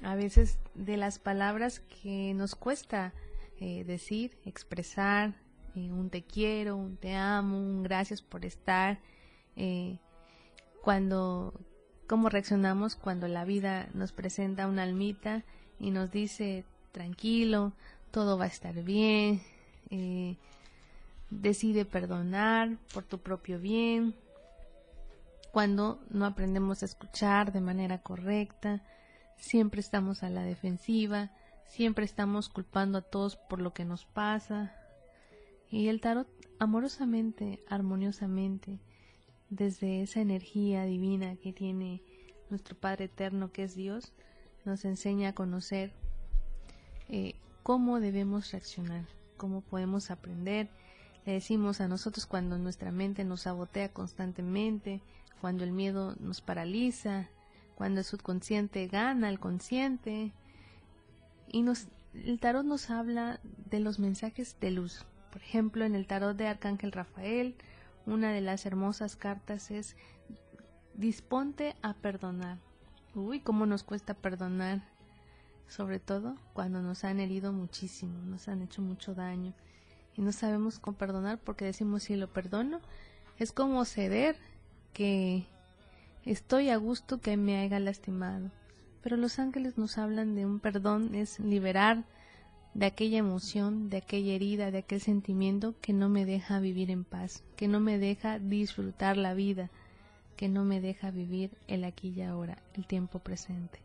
a 0.04 0.15
veces 0.15 0.60
de 0.73 0.97
las 0.97 1.19
palabras 1.19 1.80
que 1.80 2.34
nos 2.34 2.56
cuesta 2.56 3.13
eh, 3.60 3.84
decir, 3.84 4.38
expresar, 4.45 5.36
eh, 5.75 5.91
un 5.91 6.09
te 6.09 6.23
quiero, 6.23 6.75
un 6.77 6.97
te 6.97 7.15
amo, 7.15 7.57
un 7.57 7.83
gracias 7.83 8.21
por 8.21 8.45
estar, 8.45 8.99
eh, 9.55 9.97
cuando, 10.81 11.53
cómo 12.07 12.29
reaccionamos 12.29 12.95
cuando 12.95 13.27
la 13.27 13.45
vida 13.45 13.89
nos 13.93 14.11
presenta 14.11 14.67
una 14.67 14.83
almita 14.83 15.43
y 15.79 15.91
nos 15.91 16.11
dice 16.11 16.63
tranquilo, 16.91 17.73
todo 18.11 18.38
va 18.38 18.45
a 18.45 18.47
estar 18.47 18.73
bien, 18.83 19.41
eh, 19.89 20.38
decide 21.29 21.85
perdonar 21.85 22.77
por 22.93 23.03
tu 23.03 23.19
propio 23.19 23.59
bien, 23.59 24.15
cuando 25.51 25.99
no 26.09 26.25
aprendemos 26.25 26.81
a 26.81 26.85
escuchar 26.85 27.51
de 27.51 27.61
manera 27.61 27.99
correcta, 27.99 28.81
siempre 29.38 29.81
estamos 29.81 30.23
a 30.23 30.29
la 30.29 30.43
defensiva, 30.43 31.31
siempre 31.65 32.05
estamos 32.05 32.49
culpando 32.49 32.97
a 32.97 33.01
todos 33.01 33.35
por 33.35 33.61
lo 33.61 33.73
que 33.73 33.85
nos 33.85 34.05
pasa. 34.05 34.73
Y 35.69 35.88
el 35.88 36.01
tarot 36.01 36.28
amorosamente, 36.60 37.63
armoniosamente, 37.69 38.80
desde 39.49 40.01
esa 40.01 40.21
energía 40.21 40.86
divina 40.86 41.36
que 41.38 41.54
tiene 41.54 42.01
nuestro 42.49 42.75
Padre 42.75 43.06
Eterno 43.06 43.51
que 43.51 43.63
es 43.63 43.75
Dios, 43.75 44.13
nos 44.65 44.86
enseña 44.86 45.30
a 45.30 45.36
conocer 45.36 45.93
eh, 47.10 47.36
cómo 47.63 47.99
debemos 47.99 48.51
reaccionar, 48.51 49.06
cómo 49.38 49.62
podemos 49.62 50.12
aprender. 50.12 50.69
Le 51.25 51.34
decimos 51.34 51.82
a 51.82 51.88
nosotros 51.88 52.25
cuando 52.25 52.58
nuestra 52.58 52.91
mente 52.91 53.23
nos 53.23 53.41
sabotea 53.41 53.89
constantemente, 53.89 55.01
cuando 55.41 55.63
el 55.63 55.71
miedo 55.71 56.15
nos 56.19 56.41
paraliza, 56.41 57.30
cuando 57.75 57.99
el 57.99 58.06
subconsciente 58.06 58.88
gana 58.88 59.28
al 59.28 59.39
consciente. 59.39 60.32
Y 61.47 61.62
nos, 61.62 61.88
el 62.13 62.39
tarot 62.39 62.65
nos 62.65 62.89
habla 62.89 63.39
de 63.69 63.80
los 63.80 63.99
mensajes 63.99 64.58
de 64.60 64.71
luz. 64.71 65.06
Por 65.35 65.41
ejemplo, 65.41 65.83
en 65.83 65.95
el 65.95 66.07
tarot 66.07 66.37
de 66.37 66.47
Arcángel 66.47 66.93
Rafael, 66.93 67.55
una 68.05 68.31
de 68.31 68.39
las 68.39 68.65
hermosas 68.65 69.17
cartas 69.17 69.69
es 69.69 69.97
disponte 70.93 71.75
a 71.81 71.93
perdonar. 71.93 72.57
Uy, 73.15 73.41
cómo 73.41 73.65
nos 73.65 73.83
cuesta 73.83 74.13
perdonar 74.13 74.81
sobre 75.67 75.99
todo 75.99 76.37
cuando 76.53 76.81
nos 76.81 77.03
han 77.03 77.19
herido 77.19 77.51
muchísimo, 77.51 78.17
nos 78.21 78.47
han 78.47 78.61
hecho 78.61 78.81
mucho 78.81 79.13
daño 79.13 79.53
y 80.15 80.21
no 80.21 80.31
sabemos 80.31 80.79
cómo 80.79 80.97
perdonar 80.97 81.37
porque 81.37 81.65
decimos 81.65 82.03
si 82.03 82.15
lo 82.15 82.31
perdono 82.31 82.79
es 83.37 83.51
como 83.51 83.83
ceder 83.83 84.37
que 84.93 85.45
estoy 86.23 86.69
a 86.69 86.77
gusto 86.77 87.19
que 87.19 87.35
me 87.35 87.57
haya 87.57 87.81
lastimado. 87.81 88.51
Pero 89.03 89.17
los 89.17 89.37
ángeles 89.37 89.77
nos 89.77 89.97
hablan 89.97 90.33
de 90.33 90.45
un 90.45 90.61
perdón, 90.61 91.13
es 91.13 91.41
liberar 91.41 92.05
de 92.75 92.85
aquella 92.85 93.17
emoción, 93.17 93.89
de 93.89 93.97
aquella 93.97 94.33
herida, 94.33 94.69
de 94.69 94.79
aquel 94.79 94.99
sentimiento 94.99 95.75
que 95.81 95.93
no 95.93 96.09
me 96.09 96.25
deja 96.25 96.59
vivir 96.59 96.91
en 96.91 97.05
paz, 97.05 97.41
que 97.55 97.69
no 97.69 97.79
me 97.79 97.97
deja 97.97 98.38
disfrutar 98.38 99.15
la 99.15 99.33
vida, 99.33 99.71
que 100.35 100.49
no 100.49 100.65
me 100.65 100.81
deja 100.81 101.09
vivir 101.09 101.51
el 101.67 101.85
aquí 101.85 102.09
y 102.09 102.21
ahora, 102.21 102.57
el 102.73 102.85
tiempo 102.85 103.19
presente. 103.19 103.79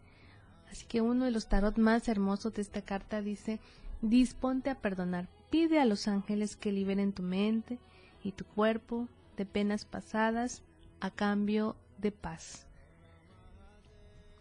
Así 0.72 0.87
que 0.87 1.00
uno 1.00 1.24
de 1.24 1.31
los 1.31 1.48
tarot 1.48 1.79
más 1.79 2.09
hermosos 2.09 2.53
de 2.55 2.62
esta 2.62 2.83
carta 2.83 3.22
dice, 3.22 3.61
disponte 4.03 4.70
a 4.70 4.81
perdonar, 4.81 5.29
pide 5.50 5.79
a 5.79 5.85
los 5.85 6.09
ángeles 6.09 6.57
que 6.57 6.72
liberen 6.72 7.12
tu 7.12 7.22
mente 7.22 7.79
y 8.24 8.33
tu 8.33 8.44
cuerpo 8.44 9.07
de 9.37 9.46
penas 9.46 9.85
pasadas 9.85 10.64
a 10.98 11.12
cambio 11.12 11.76
de 11.98 12.11
paz. 12.11 12.66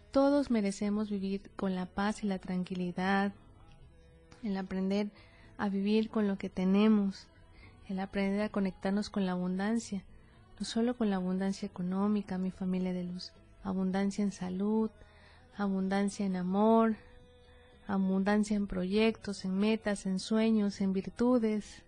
Todos 0.09 0.49
merecemos 0.49 1.11
vivir 1.11 1.51
con 1.55 1.75
la 1.75 1.85
paz 1.85 2.23
y 2.23 2.27
la 2.27 2.39
tranquilidad, 2.39 3.31
el 4.43 4.57
aprender 4.57 5.09
a 5.57 5.69
vivir 5.69 6.09
con 6.09 6.27
lo 6.27 6.37
que 6.37 6.49
tenemos, 6.49 7.27
el 7.87 7.99
aprender 7.99 8.41
a 8.41 8.49
conectarnos 8.49 9.09
con 9.09 9.25
la 9.25 9.33
abundancia, 9.33 10.03
no 10.59 10.65
solo 10.65 10.95
con 10.95 11.09
la 11.09 11.17
abundancia 11.17 11.65
económica, 11.65 12.37
mi 12.37 12.51
familia 12.51 12.93
de 12.93 13.03
luz, 13.03 13.31
abundancia 13.63 14.23
en 14.23 14.31
salud, 14.31 14.89
abundancia 15.57 16.25
en 16.25 16.35
amor, 16.35 16.95
abundancia 17.87 18.55
en 18.55 18.67
proyectos, 18.67 19.45
en 19.45 19.57
metas, 19.57 20.05
en 20.05 20.19
sueños, 20.19 20.79
en 20.81 20.93
virtudes, 20.93 21.83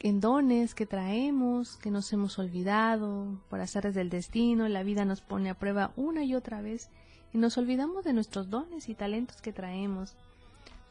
en 0.00 0.20
dones 0.20 0.74
que 0.74 0.86
traemos, 0.86 1.76
que 1.76 1.90
nos 1.90 2.12
hemos 2.12 2.38
olvidado 2.38 3.40
por 3.48 3.60
azares 3.60 3.94
del 3.94 4.10
destino, 4.10 4.68
la 4.68 4.82
vida 4.82 5.04
nos 5.04 5.22
pone 5.22 5.50
a 5.50 5.58
prueba 5.58 5.92
una 5.96 6.24
y 6.24 6.34
otra 6.34 6.60
vez 6.60 6.90
y 7.32 7.38
nos 7.38 7.58
olvidamos 7.58 8.04
de 8.04 8.12
nuestros 8.12 8.50
dones 8.50 8.88
y 8.88 8.94
talentos 8.94 9.40
que 9.40 9.52
traemos. 9.52 10.14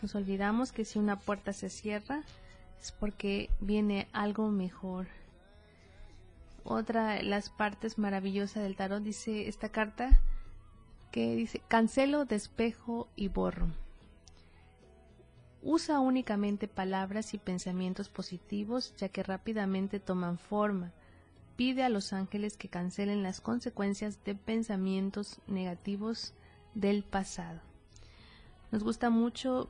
Nos 0.03 0.15
olvidamos 0.15 0.73
que 0.73 0.83
si 0.83 0.99
una 0.99 1.17
puerta 1.17 1.53
se 1.53 1.69
cierra 1.69 2.23
es 2.81 2.91
porque 2.91 3.49
viene 3.61 4.09
algo 4.11 4.49
mejor. 4.49 5.07
Otra 6.65 7.13
de 7.13 7.23
las 7.23 7.49
partes 7.49 7.97
maravillosas 7.97 8.63
del 8.63 8.75
tarot 8.75 9.01
dice 9.01 9.47
esta 9.47 9.69
carta, 9.69 10.19
que 11.09 11.37
dice 11.37 11.61
cancelo, 11.69 12.25
despejo 12.25 13.07
y 13.15 13.29
borro. 13.29 13.67
Usa 15.61 16.01
únicamente 16.01 16.67
palabras 16.67 17.33
y 17.33 17.37
pensamientos 17.37 18.09
positivos 18.09 18.93
ya 18.97 19.07
que 19.07 19.23
rápidamente 19.23 20.01
toman 20.01 20.37
forma. 20.37 20.91
Pide 21.55 21.81
a 21.81 21.87
los 21.87 22.11
ángeles 22.11 22.57
que 22.57 22.67
cancelen 22.67 23.23
las 23.23 23.39
consecuencias 23.39 24.21
de 24.25 24.35
pensamientos 24.35 25.39
negativos 25.47 26.33
del 26.73 27.05
pasado. 27.05 27.61
Nos 28.73 28.83
gusta 28.83 29.09
mucho 29.11 29.69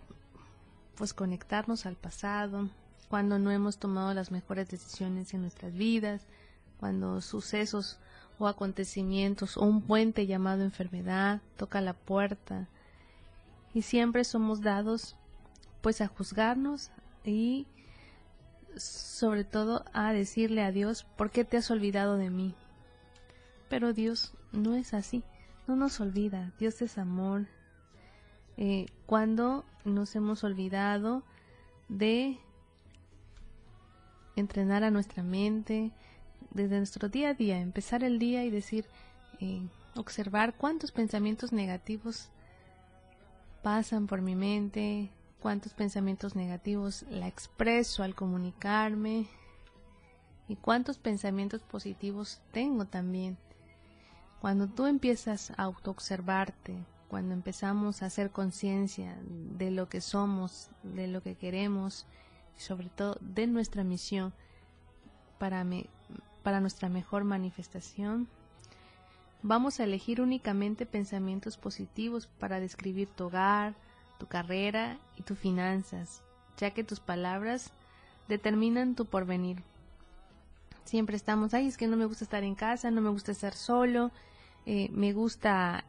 pues 0.96 1.14
conectarnos 1.14 1.86
al 1.86 1.96
pasado, 1.96 2.70
cuando 3.10 3.40
no 3.40 3.52
hemos 3.52 3.78
tomado 3.78 4.14
las 4.14 4.32
mejores 4.32 4.70
decisiones 4.70 5.34
en 5.34 5.42
nuestras 5.42 5.74
vidas, 5.74 6.26
cuando 6.80 7.22
sucesos 7.22 8.00
o 8.40 8.48
acontecimientos 8.48 9.58
o 9.58 9.66
un 9.66 9.82
puente 9.82 10.26
llamado 10.26 10.64
enfermedad 10.64 11.42
toca 11.58 11.82
la 11.82 11.94
puerta 11.94 12.68
y 13.74 13.84
siempre 13.84 14.24
somos 14.24 14.62
dados 14.62 15.16
pues 15.82 16.02
a 16.02 16.08
juzgarnos 16.08 16.92
y 17.24 17.68
sobre 18.76 19.44
todo 19.44 19.86
a 19.94 20.14
decirle 20.14 20.64
a 20.64 20.72
Dios 20.72 21.04
¿por 21.04 21.30
qué 21.30 21.46
te 21.46 21.58
has 21.58 21.70
olvidado 21.72 22.18
de 22.18 22.30
mí? 22.30 22.56
Pero 23.70 23.94
Dios 23.94 24.34
no 24.52 24.76
es 24.76 24.94
así, 24.94 25.24
no 25.68 25.76
nos 25.76 26.00
olvida, 26.00 26.52
Dios 26.60 26.82
es 26.82 26.98
amor. 26.98 27.48
Eh, 28.58 28.86
cuando 29.06 29.66
nos 29.84 30.16
hemos 30.16 30.44
olvidado 30.44 31.24
de 31.90 32.38
entrenar 34.36 34.84
a 34.84 34.92
nuestra 34.92 35.24
mente, 35.24 35.92
desde 36.52 36.78
nuestro 36.78 37.10
día 37.10 37.30
a 37.30 37.34
día, 37.34 37.60
empezar 37.60 38.04
el 38.04 38.20
día 38.20 38.44
y 38.46 38.50
decir, 38.50 38.86
eh, 39.40 39.62
observar 39.96 40.56
cuántos 40.56 40.92
pensamientos 40.92 41.52
negativos 41.52 42.30
pasan 43.62 44.08
por 44.08 44.22
mi 44.22 44.36
mente, 44.36 45.10
cuántos 45.40 45.74
pensamientos 45.74 46.36
negativos 46.36 47.06
la 47.10 47.28
expreso 47.28 48.04
al 48.04 48.16
comunicarme 48.16 49.28
y 50.48 50.56
cuántos 50.56 50.98
pensamientos 50.98 51.62
positivos 51.64 52.42
tengo 52.52 52.86
también. 52.86 53.38
Cuando 54.42 54.68
tú 54.68 54.86
empiezas 54.86 55.52
a 55.52 55.64
autoobservarte, 55.64 56.76
cuando 57.14 57.36
empezamos 57.36 58.02
a 58.02 58.08
hacer 58.08 58.32
conciencia 58.32 59.16
de 59.22 59.70
lo 59.70 59.88
que 59.88 60.02
somos, 60.02 60.72
de 60.82 61.06
lo 61.06 61.22
que 61.22 61.36
queremos, 61.36 62.08
sobre 62.58 62.90
todo 62.90 63.20
de 63.22 63.46
nuestra 63.46 63.84
misión 63.84 64.34
para, 65.38 65.64
para 66.42 66.60
nuestra 66.60 66.90
mejor 66.90 67.24
manifestación, 67.24 68.28
vamos 69.44 69.80
a 69.80 69.84
elegir 69.84 70.22
únicamente 70.22 70.88
pensamientos 70.88 71.56
positivos 71.56 72.26
para 72.40 72.60
describir 72.60 73.10
tu 73.10 73.26
hogar, 73.26 73.76
tu 74.18 74.26
carrera 74.26 74.98
y 75.16 75.22
tus 75.22 75.38
finanzas, 75.38 76.24
ya 76.58 76.72
que 76.72 76.84
tus 76.84 77.00
palabras 77.00 77.70
determinan 78.28 78.96
tu 78.96 79.06
porvenir. 79.06 79.62
Siempre 80.84 81.16
estamos, 81.16 81.54
ay, 81.54 81.68
es 81.68 81.78
que 81.78 81.86
no 81.86 81.96
me 81.96 82.08
gusta 82.08 82.24
estar 82.24 82.44
en 82.44 82.56
casa, 82.56 82.90
no 82.90 83.02
me 83.02 83.12
gusta 83.12 83.32
estar 83.32 83.54
solo, 83.54 84.10
eh, 84.66 84.90
me 84.92 85.14
gusta 85.14 85.86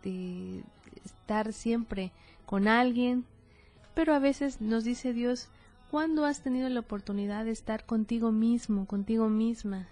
este, 0.00 0.64
estar 1.04 1.52
siempre 1.52 2.12
con 2.46 2.68
alguien, 2.68 3.24
pero 3.94 4.14
a 4.14 4.18
veces 4.18 4.60
nos 4.60 4.84
dice 4.84 5.12
Dios, 5.12 5.48
¿cuándo 5.90 6.24
has 6.24 6.42
tenido 6.42 6.68
la 6.68 6.80
oportunidad 6.80 7.44
de 7.44 7.50
estar 7.50 7.84
contigo 7.84 8.32
mismo, 8.32 8.86
contigo 8.86 9.28
misma? 9.28 9.88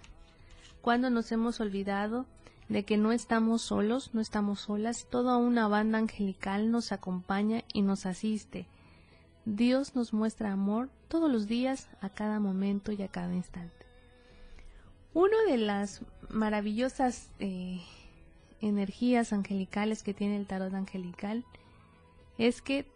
¿Cuándo 0.81 1.11
nos 1.11 1.31
hemos 1.31 1.61
olvidado 1.61 2.27
de 2.69 2.85
que 2.85 2.97
no 2.97 3.13
estamos 3.13 3.63
solos, 3.63 4.15
no 4.15 4.21
estamos 4.21 4.61
solas? 4.61 5.07
Toda 5.11 5.37
una 5.37 5.69
banda 5.69 5.99
angelical 5.99 6.71
nos 6.71 6.93
acompaña 6.93 7.65
y 7.73 7.83
nos 7.83 8.07
asiste. 8.07 8.67
Dios 9.45 9.95
nos 9.95 10.13
muestra 10.13 10.53
amor 10.53 10.89
todos 11.09 11.31
los 11.31 11.47
días, 11.47 11.89
a 12.01 12.09
cada 12.09 12.41
momento 12.41 12.93
y 12.93 13.03
a 13.03 13.09
cada 13.09 13.35
instante. 13.35 13.87
Una 15.15 15.43
de 15.49 15.59
las 15.59 16.03
maravillosas 16.29 17.31
eh, 17.41 17.81
energías 18.61 19.33
angelicales 19.33 20.03
que 20.03 20.15
tiene 20.15 20.37
el 20.37 20.47
tarot 20.47 20.75
angelical 20.75 21.45
es 22.39 22.63
que 22.63 22.87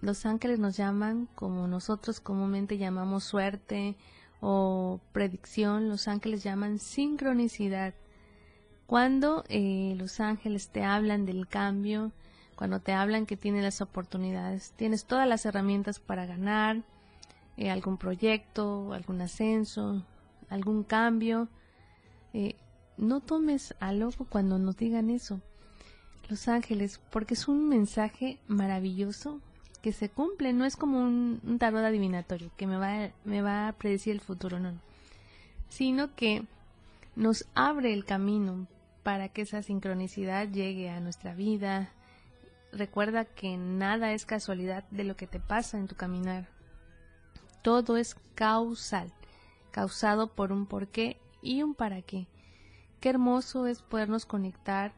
los 0.00 0.26
ángeles 0.26 0.58
nos 0.58 0.76
llaman 0.76 1.28
como 1.34 1.66
nosotros 1.66 2.20
comúnmente 2.20 2.78
llamamos 2.78 3.24
suerte 3.24 3.96
o 4.40 5.00
predicción, 5.12 5.88
los 5.88 6.06
ángeles 6.06 6.44
llaman 6.44 6.78
sincronicidad. 6.78 7.94
Cuando 8.86 9.44
eh, 9.48 9.94
los 9.98 10.20
ángeles 10.20 10.70
te 10.70 10.84
hablan 10.84 11.26
del 11.26 11.48
cambio, 11.48 12.12
cuando 12.54 12.80
te 12.80 12.92
hablan 12.92 13.26
que 13.26 13.36
tienes 13.36 13.62
las 13.62 13.80
oportunidades, 13.80 14.72
tienes 14.76 15.04
todas 15.04 15.28
las 15.28 15.44
herramientas 15.44 15.98
para 15.98 16.26
ganar 16.26 16.82
eh, 17.56 17.70
algún 17.70 17.98
proyecto, 17.98 18.92
algún 18.92 19.20
ascenso, 19.20 20.04
algún 20.48 20.84
cambio, 20.84 21.48
eh, 22.32 22.54
no 22.98 23.20
tomes 23.20 23.74
a 23.80 23.92
loco 23.92 24.26
cuando 24.28 24.58
nos 24.58 24.76
digan 24.76 25.10
eso, 25.10 25.40
los 26.28 26.48
ángeles, 26.48 27.00
porque 27.10 27.34
es 27.34 27.48
un 27.48 27.68
mensaje 27.68 28.38
maravilloso 28.48 29.40
que 29.82 29.92
se 29.92 30.08
cumple, 30.08 30.52
no 30.52 30.64
es 30.64 30.76
como 30.76 31.00
un, 31.00 31.56
tarot 31.58 31.84
adivinatorio 31.84 32.50
que 32.56 32.66
me 32.66 32.76
va, 32.76 33.10
me 33.24 33.40
va 33.40 33.68
a 33.68 33.72
predecir 33.72 34.12
el 34.12 34.20
futuro, 34.20 34.58
no, 34.58 34.72
sino 35.68 36.14
que 36.14 36.44
nos 37.16 37.46
abre 37.54 37.92
el 37.92 38.04
camino 38.04 38.66
para 39.02 39.28
que 39.28 39.42
esa 39.42 39.62
sincronicidad 39.62 40.48
llegue 40.48 40.90
a 40.90 41.00
nuestra 41.00 41.34
vida. 41.34 41.90
Recuerda 42.72 43.24
que 43.24 43.56
nada 43.56 44.12
es 44.12 44.26
casualidad 44.26 44.84
de 44.90 45.04
lo 45.04 45.16
que 45.16 45.26
te 45.26 45.40
pasa 45.40 45.78
en 45.78 45.88
tu 45.88 45.94
caminar. 45.94 46.48
Todo 47.62 47.96
es 47.96 48.16
causal, 48.34 49.12
causado 49.70 50.34
por 50.34 50.52
un 50.52 50.66
porqué 50.66 51.16
y 51.40 51.62
un 51.62 51.74
para 51.74 52.02
qué. 52.02 52.26
Qué 53.00 53.10
hermoso 53.10 53.66
es 53.66 53.82
podernos 53.82 54.26
conectar 54.26 54.92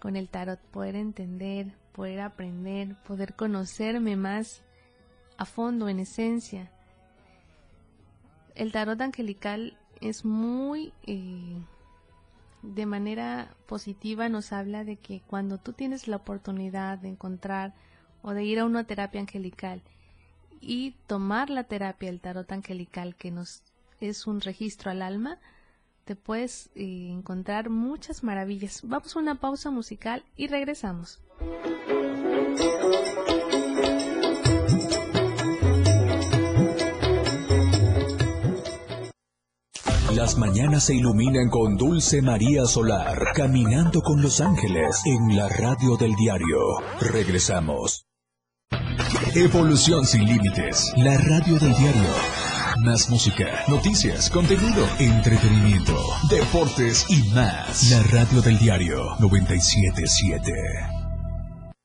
con 0.00 0.16
el 0.16 0.28
tarot, 0.28 0.60
poder 0.60 0.96
entender, 0.96 1.74
poder 1.92 2.20
aprender, 2.20 2.96
poder 3.02 3.34
conocerme 3.34 4.16
más 4.16 4.62
a 5.36 5.44
fondo, 5.44 5.88
en 5.88 6.00
esencia. 6.00 6.70
El 8.54 8.72
tarot 8.72 9.00
angelical 9.00 9.78
es 10.00 10.24
muy, 10.24 10.92
eh, 11.06 11.60
de 12.62 12.86
manera 12.86 13.54
positiva, 13.66 14.28
nos 14.28 14.52
habla 14.52 14.84
de 14.84 14.96
que 14.96 15.20
cuando 15.20 15.58
tú 15.58 15.72
tienes 15.72 16.08
la 16.08 16.16
oportunidad 16.16 16.98
de 16.98 17.08
encontrar 17.08 17.74
o 18.22 18.32
de 18.32 18.44
ir 18.44 18.58
a 18.58 18.64
una 18.64 18.84
terapia 18.84 19.20
angelical 19.20 19.82
y 20.60 20.92
tomar 21.06 21.50
la 21.50 21.64
terapia 21.64 22.08
del 22.08 22.20
tarot 22.20 22.50
angelical 22.50 23.14
que 23.14 23.30
nos 23.30 23.62
es 24.00 24.26
un 24.26 24.40
registro 24.40 24.90
al 24.90 25.00
alma, 25.00 25.38
te 26.06 26.14
puedes 26.14 26.70
eh, 26.76 27.08
encontrar 27.10 27.68
muchas 27.68 28.22
maravillas. 28.22 28.80
Vamos 28.84 29.14
a 29.16 29.18
una 29.18 29.40
pausa 29.40 29.72
musical 29.72 30.24
y 30.36 30.46
regresamos. 30.46 31.20
Las 40.14 40.38
mañanas 40.38 40.84
se 40.84 40.94
iluminan 40.94 41.50
con 41.50 41.76
Dulce 41.76 42.22
María 42.22 42.64
Solar, 42.66 43.18
caminando 43.34 44.00
con 44.00 44.22
los 44.22 44.40
ángeles 44.40 45.02
en 45.04 45.36
la 45.36 45.48
radio 45.48 45.96
del 45.96 46.14
diario. 46.14 46.78
Regresamos. 47.00 48.06
Evolución 49.34 50.06
sin 50.06 50.24
límites, 50.24 50.92
la 50.96 51.18
radio 51.18 51.58
del 51.58 51.74
diario 51.74 52.45
más 52.78 53.08
música, 53.08 53.64
noticias, 53.68 54.30
contenido, 54.30 54.86
entretenimiento, 54.98 55.96
deportes 56.30 57.06
y 57.08 57.22
más. 57.34 57.90
La 57.90 58.02
radio 58.04 58.42
del 58.42 58.58
diario 58.58 59.16
977. 59.20 60.52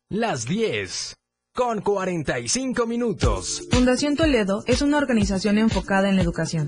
Las 0.09 0.45
10 0.45 1.15
con 1.53 1.81
45 1.81 2.85
minutos. 2.87 3.67
Fundación 3.71 4.15
Toledo 4.15 4.63
es 4.67 4.81
una 4.81 4.97
organización 4.97 5.57
enfocada 5.57 6.09
en 6.09 6.15
la 6.15 6.21
educación. 6.21 6.67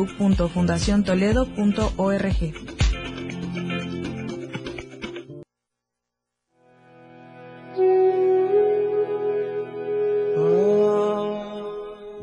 www.fundaciontoledo.org. 0.00 2.54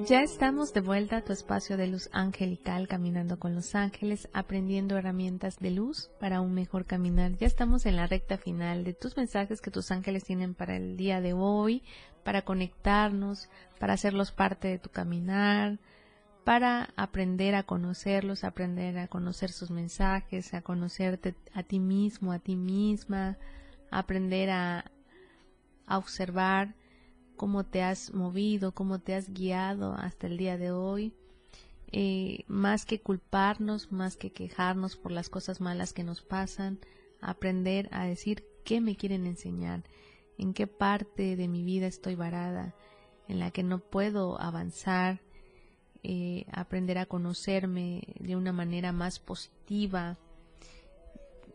Ya 0.06 0.22
estamos 0.22 0.74
de 0.74 0.80
vuelta 0.80 1.18
a 1.18 1.24
tu 1.26 1.34
espacio 1.34 1.76
de 1.76 1.88
luz 1.88 2.10
angelical, 2.14 2.88
caminando 2.88 3.40
con 3.40 3.56
los 3.56 3.76
ángeles, 3.76 4.30
aprendiendo 4.32 4.96
herramientas 4.96 5.60
de 5.60 5.72
luz 5.72 6.10
para 6.18 6.40
un 6.40 6.54
mejor 6.54 6.86
caminar. 6.86 7.36
Ya 7.36 7.46
estamos 7.46 7.86
en 7.86 7.98
la 7.98 8.08
recta 8.08 8.38
final 8.38 8.86
de 8.86 8.94
tus 8.94 9.18
mensajes 9.18 9.60
que 9.60 9.70
tus 9.70 9.92
ángeles 9.92 10.24
tienen 10.24 10.54
para 10.54 10.78
el 10.78 10.96
día 10.96 11.20
de 11.20 11.34
hoy, 11.34 11.84
para 12.24 12.44
conectarnos, 12.44 13.50
para 13.80 13.96
hacerlos 13.96 14.32
parte 14.32 14.70
de 14.70 14.80
tu 14.80 14.90
caminar, 14.90 15.78
para 16.48 16.94
aprender 16.96 17.56
a 17.56 17.64
conocerlos, 17.64 18.46
aprender 18.46 19.00
a 19.00 19.10
conocer 19.10 19.52
sus 19.52 19.70
mensajes, 19.70 20.54
a 20.54 20.62
conocerte 20.62 21.36
a 21.54 21.62
ti 21.62 21.78
mismo, 21.78 22.32
a 22.32 22.40
ti 22.40 22.56
misma, 22.56 23.38
aprender 23.92 24.52
a, 24.52 24.90
observar 25.90 26.74
cómo 27.36 27.66
te 27.66 27.84
has 27.84 28.14
movido, 28.14 28.72
cómo 28.72 29.00
te 29.00 29.14
has 29.14 29.34
guiado 29.34 29.94
hasta 29.96 30.28
el 30.28 30.38
día 30.38 30.58
de 30.58 30.72
hoy. 30.72 31.14
Eh, 31.92 32.46
más 32.48 32.86
que 32.86 33.02
culparnos, 33.02 33.92
más 33.92 34.16
que 34.16 34.32
quejarnos 34.32 34.96
por 34.96 35.12
las 35.12 35.28
cosas 35.28 35.60
malas 35.60 35.92
que 35.92 36.06
nos 36.06 36.22
pasan, 36.22 36.80
aprender 37.20 37.90
a 37.92 38.06
decir 38.06 38.46
qué 38.64 38.80
me 38.80 38.96
quieren 38.96 39.26
enseñar, 39.26 39.84
en 40.38 40.54
qué 40.54 40.66
parte 40.66 41.36
de 41.36 41.50
mi 41.50 41.64
vida 41.64 41.88
estoy 41.88 42.16
varada, 42.16 42.74
en 43.28 43.40
la 43.40 43.52
que 43.52 43.64
no 43.64 43.80
puedo 43.80 44.40
avanzar, 44.40 45.27
eh, 46.04 46.46
aprender 46.52 46.98
a 46.98 47.06
conocerme 47.06 48.04
de 48.20 48.36
una 48.36 48.52
manera 48.52 48.92
más 48.92 49.20
positiva, 49.20 50.18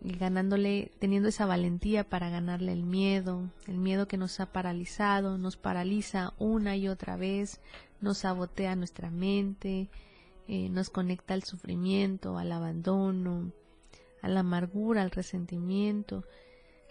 ganándole, 0.01 0.91
teniendo 0.99 1.29
esa 1.29 1.47
valentía 1.47 2.09
para 2.09 2.29
ganarle 2.29 2.73
el 2.73 2.83
miedo, 2.83 3.51
el 3.67 3.79
miedo 3.79 4.09
que 4.09 4.17
nos 4.17 4.41
ha 4.41 4.53
paralizado, 4.53 5.39
nos 5.39 5.57
paraliza 5.57 6.35
una 6.39 6.77
y 6.77 6.89
otra 6.89 7.17
vez, 7.17 7.61
nos 8.01 8.19
sabotea 8.19 8.75
nuestra 8.75 9.11
mente, 9.11 9.89
eh, 10.49 10.69
nos 10.69 10.91
conecta 10.91 11.35
al 11.35 11.45
sufrimiento, 11.45 12.37
al 12.37 12.51
abandono, 12.53 13.53
a 14.23 14.29
la 14.29 14.41
amargura, 14.41 15.03
al 15.03 15.11
resentimiento. 15.11 16.25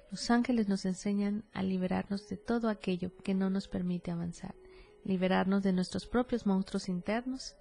Los 0.10 0.30
ángeles 0.32 0.68
nos 0.68 0.86
enseñan 0.86 1.44
a 1.54 1.64
liberarnos 1.64 2.28
de 2.30 2.38
todo 2.38 2.70
aquello 2.70 3.12
que 3.24 3.34
no 3.34 3.50
nos 3.50 3.68
permite 3.68 4.12
avanzar, 4.12 4.56
liberarnos 5.04 5.64
de 5.64 5.74
nuestros 5.74 6.06
propios 6.06 6.46
monstruos 6.46 6.90
internos 6.90 7.56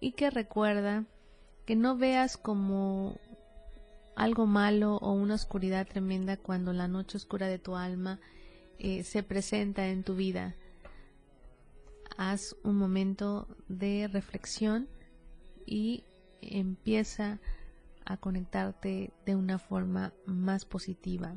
y 0.00 0.12
que 0.12 0.30
recuerda 0.30 1.04
que 1.64 1.76
no 1.76 1.96
veas 1.96 2.36
como 2.36 3.18
algo 4.16 4.46
malo 4.46 4.96
o 4.96 5.12
una 5.12 5.34
oscuridad 5.34 5.86
tremenda 5.86 6.36
cuando 6.36 6.72
la 6.72 6.88
noche 6.88 7.16
oscura 7.16 7.46
de 7.46 7.58
tu 7.58 7.76
alma 7.76 8.18
eh, 8.78 9.04
se 9.04 9.22
presenta 9.22 9.88
en 9.88 10.02
tu 10.02 10.16
vida. 10.16 10.54
Haz 12.16 12.56
un 12.64 12.76
momento 12.76 13.46
de 13.68 14.08
reflexión 14.08 14.88
y 15.66 16.04
empieza 16.40 17.38
a 18.04 18.16
conectarte 18.16 19.12
de 19.26 19.36
una 19.36 19.58
forma 19.58 20.12
más 20.26 20.64
positiva. 20.64 21.34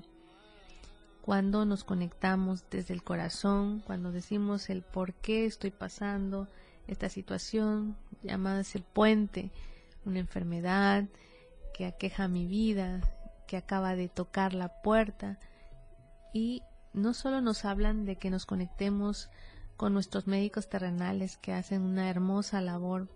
Cuando 1.21 1.65
nos 1.65 1.83
conectamos 1.83 2.65
desde 2.69 2.93
el 2.93 3.03
corazón, 3.03 3.81
cuando 3.85 4.11
decimos 4.11 4.69
el 4.69 4.81
por 4.81 5.13
qué 5.13 5.45
estoy 5.45 5.71
pasando 5.71 6.47
esta 6.87 7.09
situación, 7.09 7.95
llamada 8.23 8.63
el 8.73 8.83
puente, 8.83 9.51
una 10.05 10.19
enfermedad 10.19 11.05
que 11.73 11.85
aqueja 11.85 12.27
mi 12.27 12.47
vida, 12.47 13.01
que 13.47 13.57
acaba 13.57 13.95
de 13.95 14.09
tocar 14.09 14.53
la 14.53 14.81
puerta, 14.81 15.39
y 16.33 16.63
no 16.93 17.13
solo 17.13 17.41
nos 17.41 17.65
hablan 17.65 18.05
de 18.05 18.17
que 18.17 18.29
nos 18.29 18.45
conectemos 18.45 19.29
con 19.77 19.93
nuestros 19.93 20.27
médicos 20.27 20.69
terrenales 20.69 21.37
que 21.37 21.53
hacen 21.53 21.81
una 21.81 22.09
hermosa 22.09 22.61
labor 22.61 23.09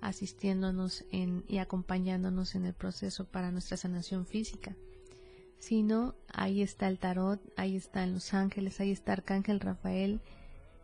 asistiéndonos 0.00 1.04
en, 1.10 1.44
y 1.48 1.58
acompañándonos 1.58 2.54
en 2.54 2.66
el 2.66 2.74
proceso 2.74 3.24
para 3.24 3.50
nuestra 3.50 3.76
sanación 3.76 4.26
física, 4.26 4.74
sino 5.62 6.16
ahí 6.32 6.60
está 6.60 6.88
el 6.88 6.98
tarot, 6.98 7.40
ahí 7.56 7.76
están 7.76 8.14
los 8.14 8.34
ángeles, 8.34 8.80
ahí 8.80 8.90
está 8.90 9.12
Arcángel 9.12 9.60
Rafael, 9.60 10.20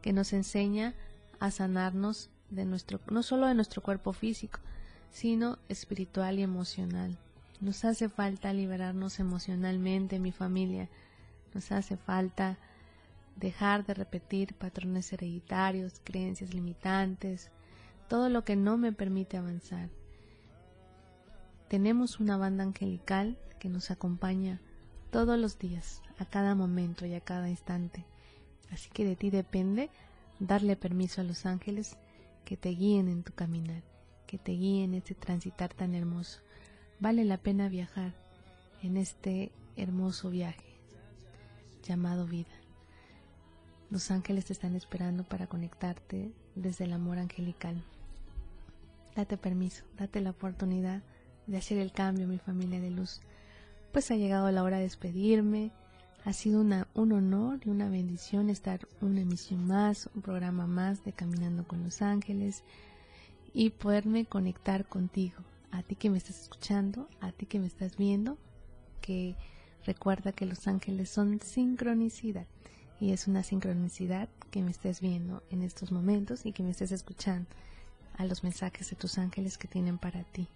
que 0.02 0.12
nos 0.12 0.32
enseña 0.32 0.94
a 1.40 1.50
sanarnos 1.50 2.30
de 2.48 2.64
nuestro, 2.64 3.00
no 3.10 3.24
solo 3.24 3.48
de 3.48 3.54
nuestro 3.54 3.82
cuerpo 3.82 4.12
físico, 4.12 4.60
sino 5.10 5.58
espiritual 5.68 6.38
y 6.38 6.42
emocional. 6.42 7.18
Nos 7.60 7.84
hace 7.84 8.08
falta 8.08 8.52
liberarnos 8.52 9.18
emocionalmente, 9.18 10.20
mi 10.20 10.30
familia. 10.30 10.88
Nos 11.54 11.72
hace 11.72 11.96
falta 11.96 12.56
dejar 13.34 13.84
de 13.84 13.94
repetir 13.94 14.54
patrones 14.54 15.12
hereditarios, 15.12 16.00
creencias 16.04 16.54
limitantes, 16.54 17.50
todo 18.08 18.28
lo 18.28 18.44
que 18.44 18.54
no 18.54 18.78
me 18.78 18.92
permite 18.92 19.38
avanzar. 19.38 19.88
Tenemos 21.66 22.20
una 22.20 22.36
banda 22.36 22.62
angelical 22.62 23.36
que 23.58 23.68
nos 23.68 23.90
acompaña 23.90 24.60
todos 25.10 25.38
los 25.38 25.58
días, 25.58 26.02
a 26.18 26.24
cada 26.24 26.54
momento 26.54 27.06
y 27.06 27.14
a 27.14 27.20
cada 27.20 27.48
instante. 27.48 28.04
Así 28.70 28.90
que 28.90 29.04
de 29.04 29.16
ti 29.16 29.30
depende 29.30 29.90
darle 30.38 30.76
permiso 30.76 31.20
a 31.20 31.24
los 31.24 31.46
ángeles 31.46 31.96
que 32.44 32.56
te 32.56 32.70
guíen 32.70 33.08
en 33.08 33.22
tu 33.22 33.32
caminar, 33.32 33.82
que 34.26 34.38
te 34.38 34.52
guíen 34.52 34.92
en 34.92 34.98
este 34.98 35.14
transitar 35.14 35.74
tan 35.74 35.94
hermoso. 35.94 36.40
Vale 37.00 37.24
la 37.24 37.38
pena 37.38 37.68
viajar 37.68 38.14
en 38.82 38.96
este 38.96 39.52
hermoso 39.76 40.30
viaje 40.30 40.64
llamado 41.82 42.26
vida. 42.26 42.48
Los 43.90 44.10
ángeles 44.10 44.46
te 44.46 44.52
están 44.52 44.76
esperando 44.76 45.24
para 45.24 45.46
conectarte 45.46 46.30
desde 46.54 46.84
el 46.84 46.92
amor 46.92 47.18
angelical. 47.18 47.82
Date 49.16 49.36
permiso, 49.36 49.84
date 49.96 50.20
la 50.20 50.30
oportunidad 50.30 51.02
de 51.46 51.56
hacer 51.56 51.78
el 51.78 51.92
cambio, 51.92 52.28
mi 52.28 52.38
familia 52.38 52.80
de 52.80 52.90
luz. 52.90 53.20
Pues 53.98 54.12
ha 54.12 54.16
llegado 54.16 54.48
la 54.52 54.62
hora 54.62 54.76
de 54.76 54.84
despedirme. 54.84 55.72
Ha 56.24 56.32
sido 56.32 56.60
una, 56.60 56.86
un 56.94 57.10
honor 57.10 57.58
y 57.64 57.68
una 57.68 57.88
bendición 57.88 58.48
estar 58.48 58.86
una 59.00 59.22
emisión 59.22 59.66
más, 59.66 60.08
un 60.14 60.22
programa 60.22 60.68
más 60.68 61.04
de 61.04 61.12
Caminando 61.12 61.66
con 61.66 61.82
los 61.82 62.00
Ángeles 62.00 62.62
y 63.52 63.70
poderme 63.70 64.24
conectar 64.24 64.86
contigo, 64.86 65.38
a 65.72 65.82
ti 65.82 65.96
que 65.96 66.10
me 66.10 66.18
estás 66.18 66.40
escuchando, 66.40 67.08
a 67.20 67.32
ti 67.32 67.46
que 67.46 67.58
me 67.58 67.66
estás 67.66 67.96
viendo, 67.96 68.38
que 69.00 69.34
recuerda 69.84 70.30
que 70.30 70.46
los 70.46 70.68
ángeles 70.68 71.10
son 71.10 71.40
sincronicidad 71.40 72.46
y 73.00 73.10
es 73.10 73.26
una 73.26 73.42
sincronicidad 73.42 74.28
que 74.52 74.62
me 74.62 74.70
estés 74.70 75.00
viendo 75.00 75.42
en 75.50 75.62
estos 75.62 75.90
momentos 75.90 76.46
y 76.46 76.52
que 76.52 76.62
me 76.62 76.70
estés 76.70 76.92
escuchando 76.92 77.48
a 78.16 78.24
los 78.26 78.44
mensajes 78.44 78.90
de 78.90 78.94
tus 78.94 79.18
ángeles 79.18 79.58
que 79.58 79.66
tienen 79.66 79.98
para 79.98 80.22
ti. 80.22 80.46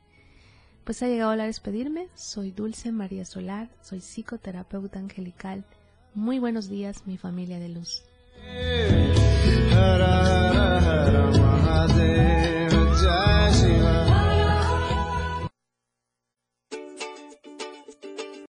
Pues 0.85 1.03
ha 1.03 1.07
llegado 1.07 1.35
la 1.37 1.45
despedirme. 1.45 2.09
Soy 2.14 2.51
Dulce 2.51 2.90
María 2.90 3.25
Solar, 3.25 3.68
soy 3.83 4.01
psicoterapeuta 4.01 4.99
angelical. 4.99 5.64
Muy 6.14 6.38
buenos 6.38 6.68
días, 6.68 7.07
mi 7.07 7.16
familia 7.16 7.59
de 7.59 7.68
luz. 7.68 8.03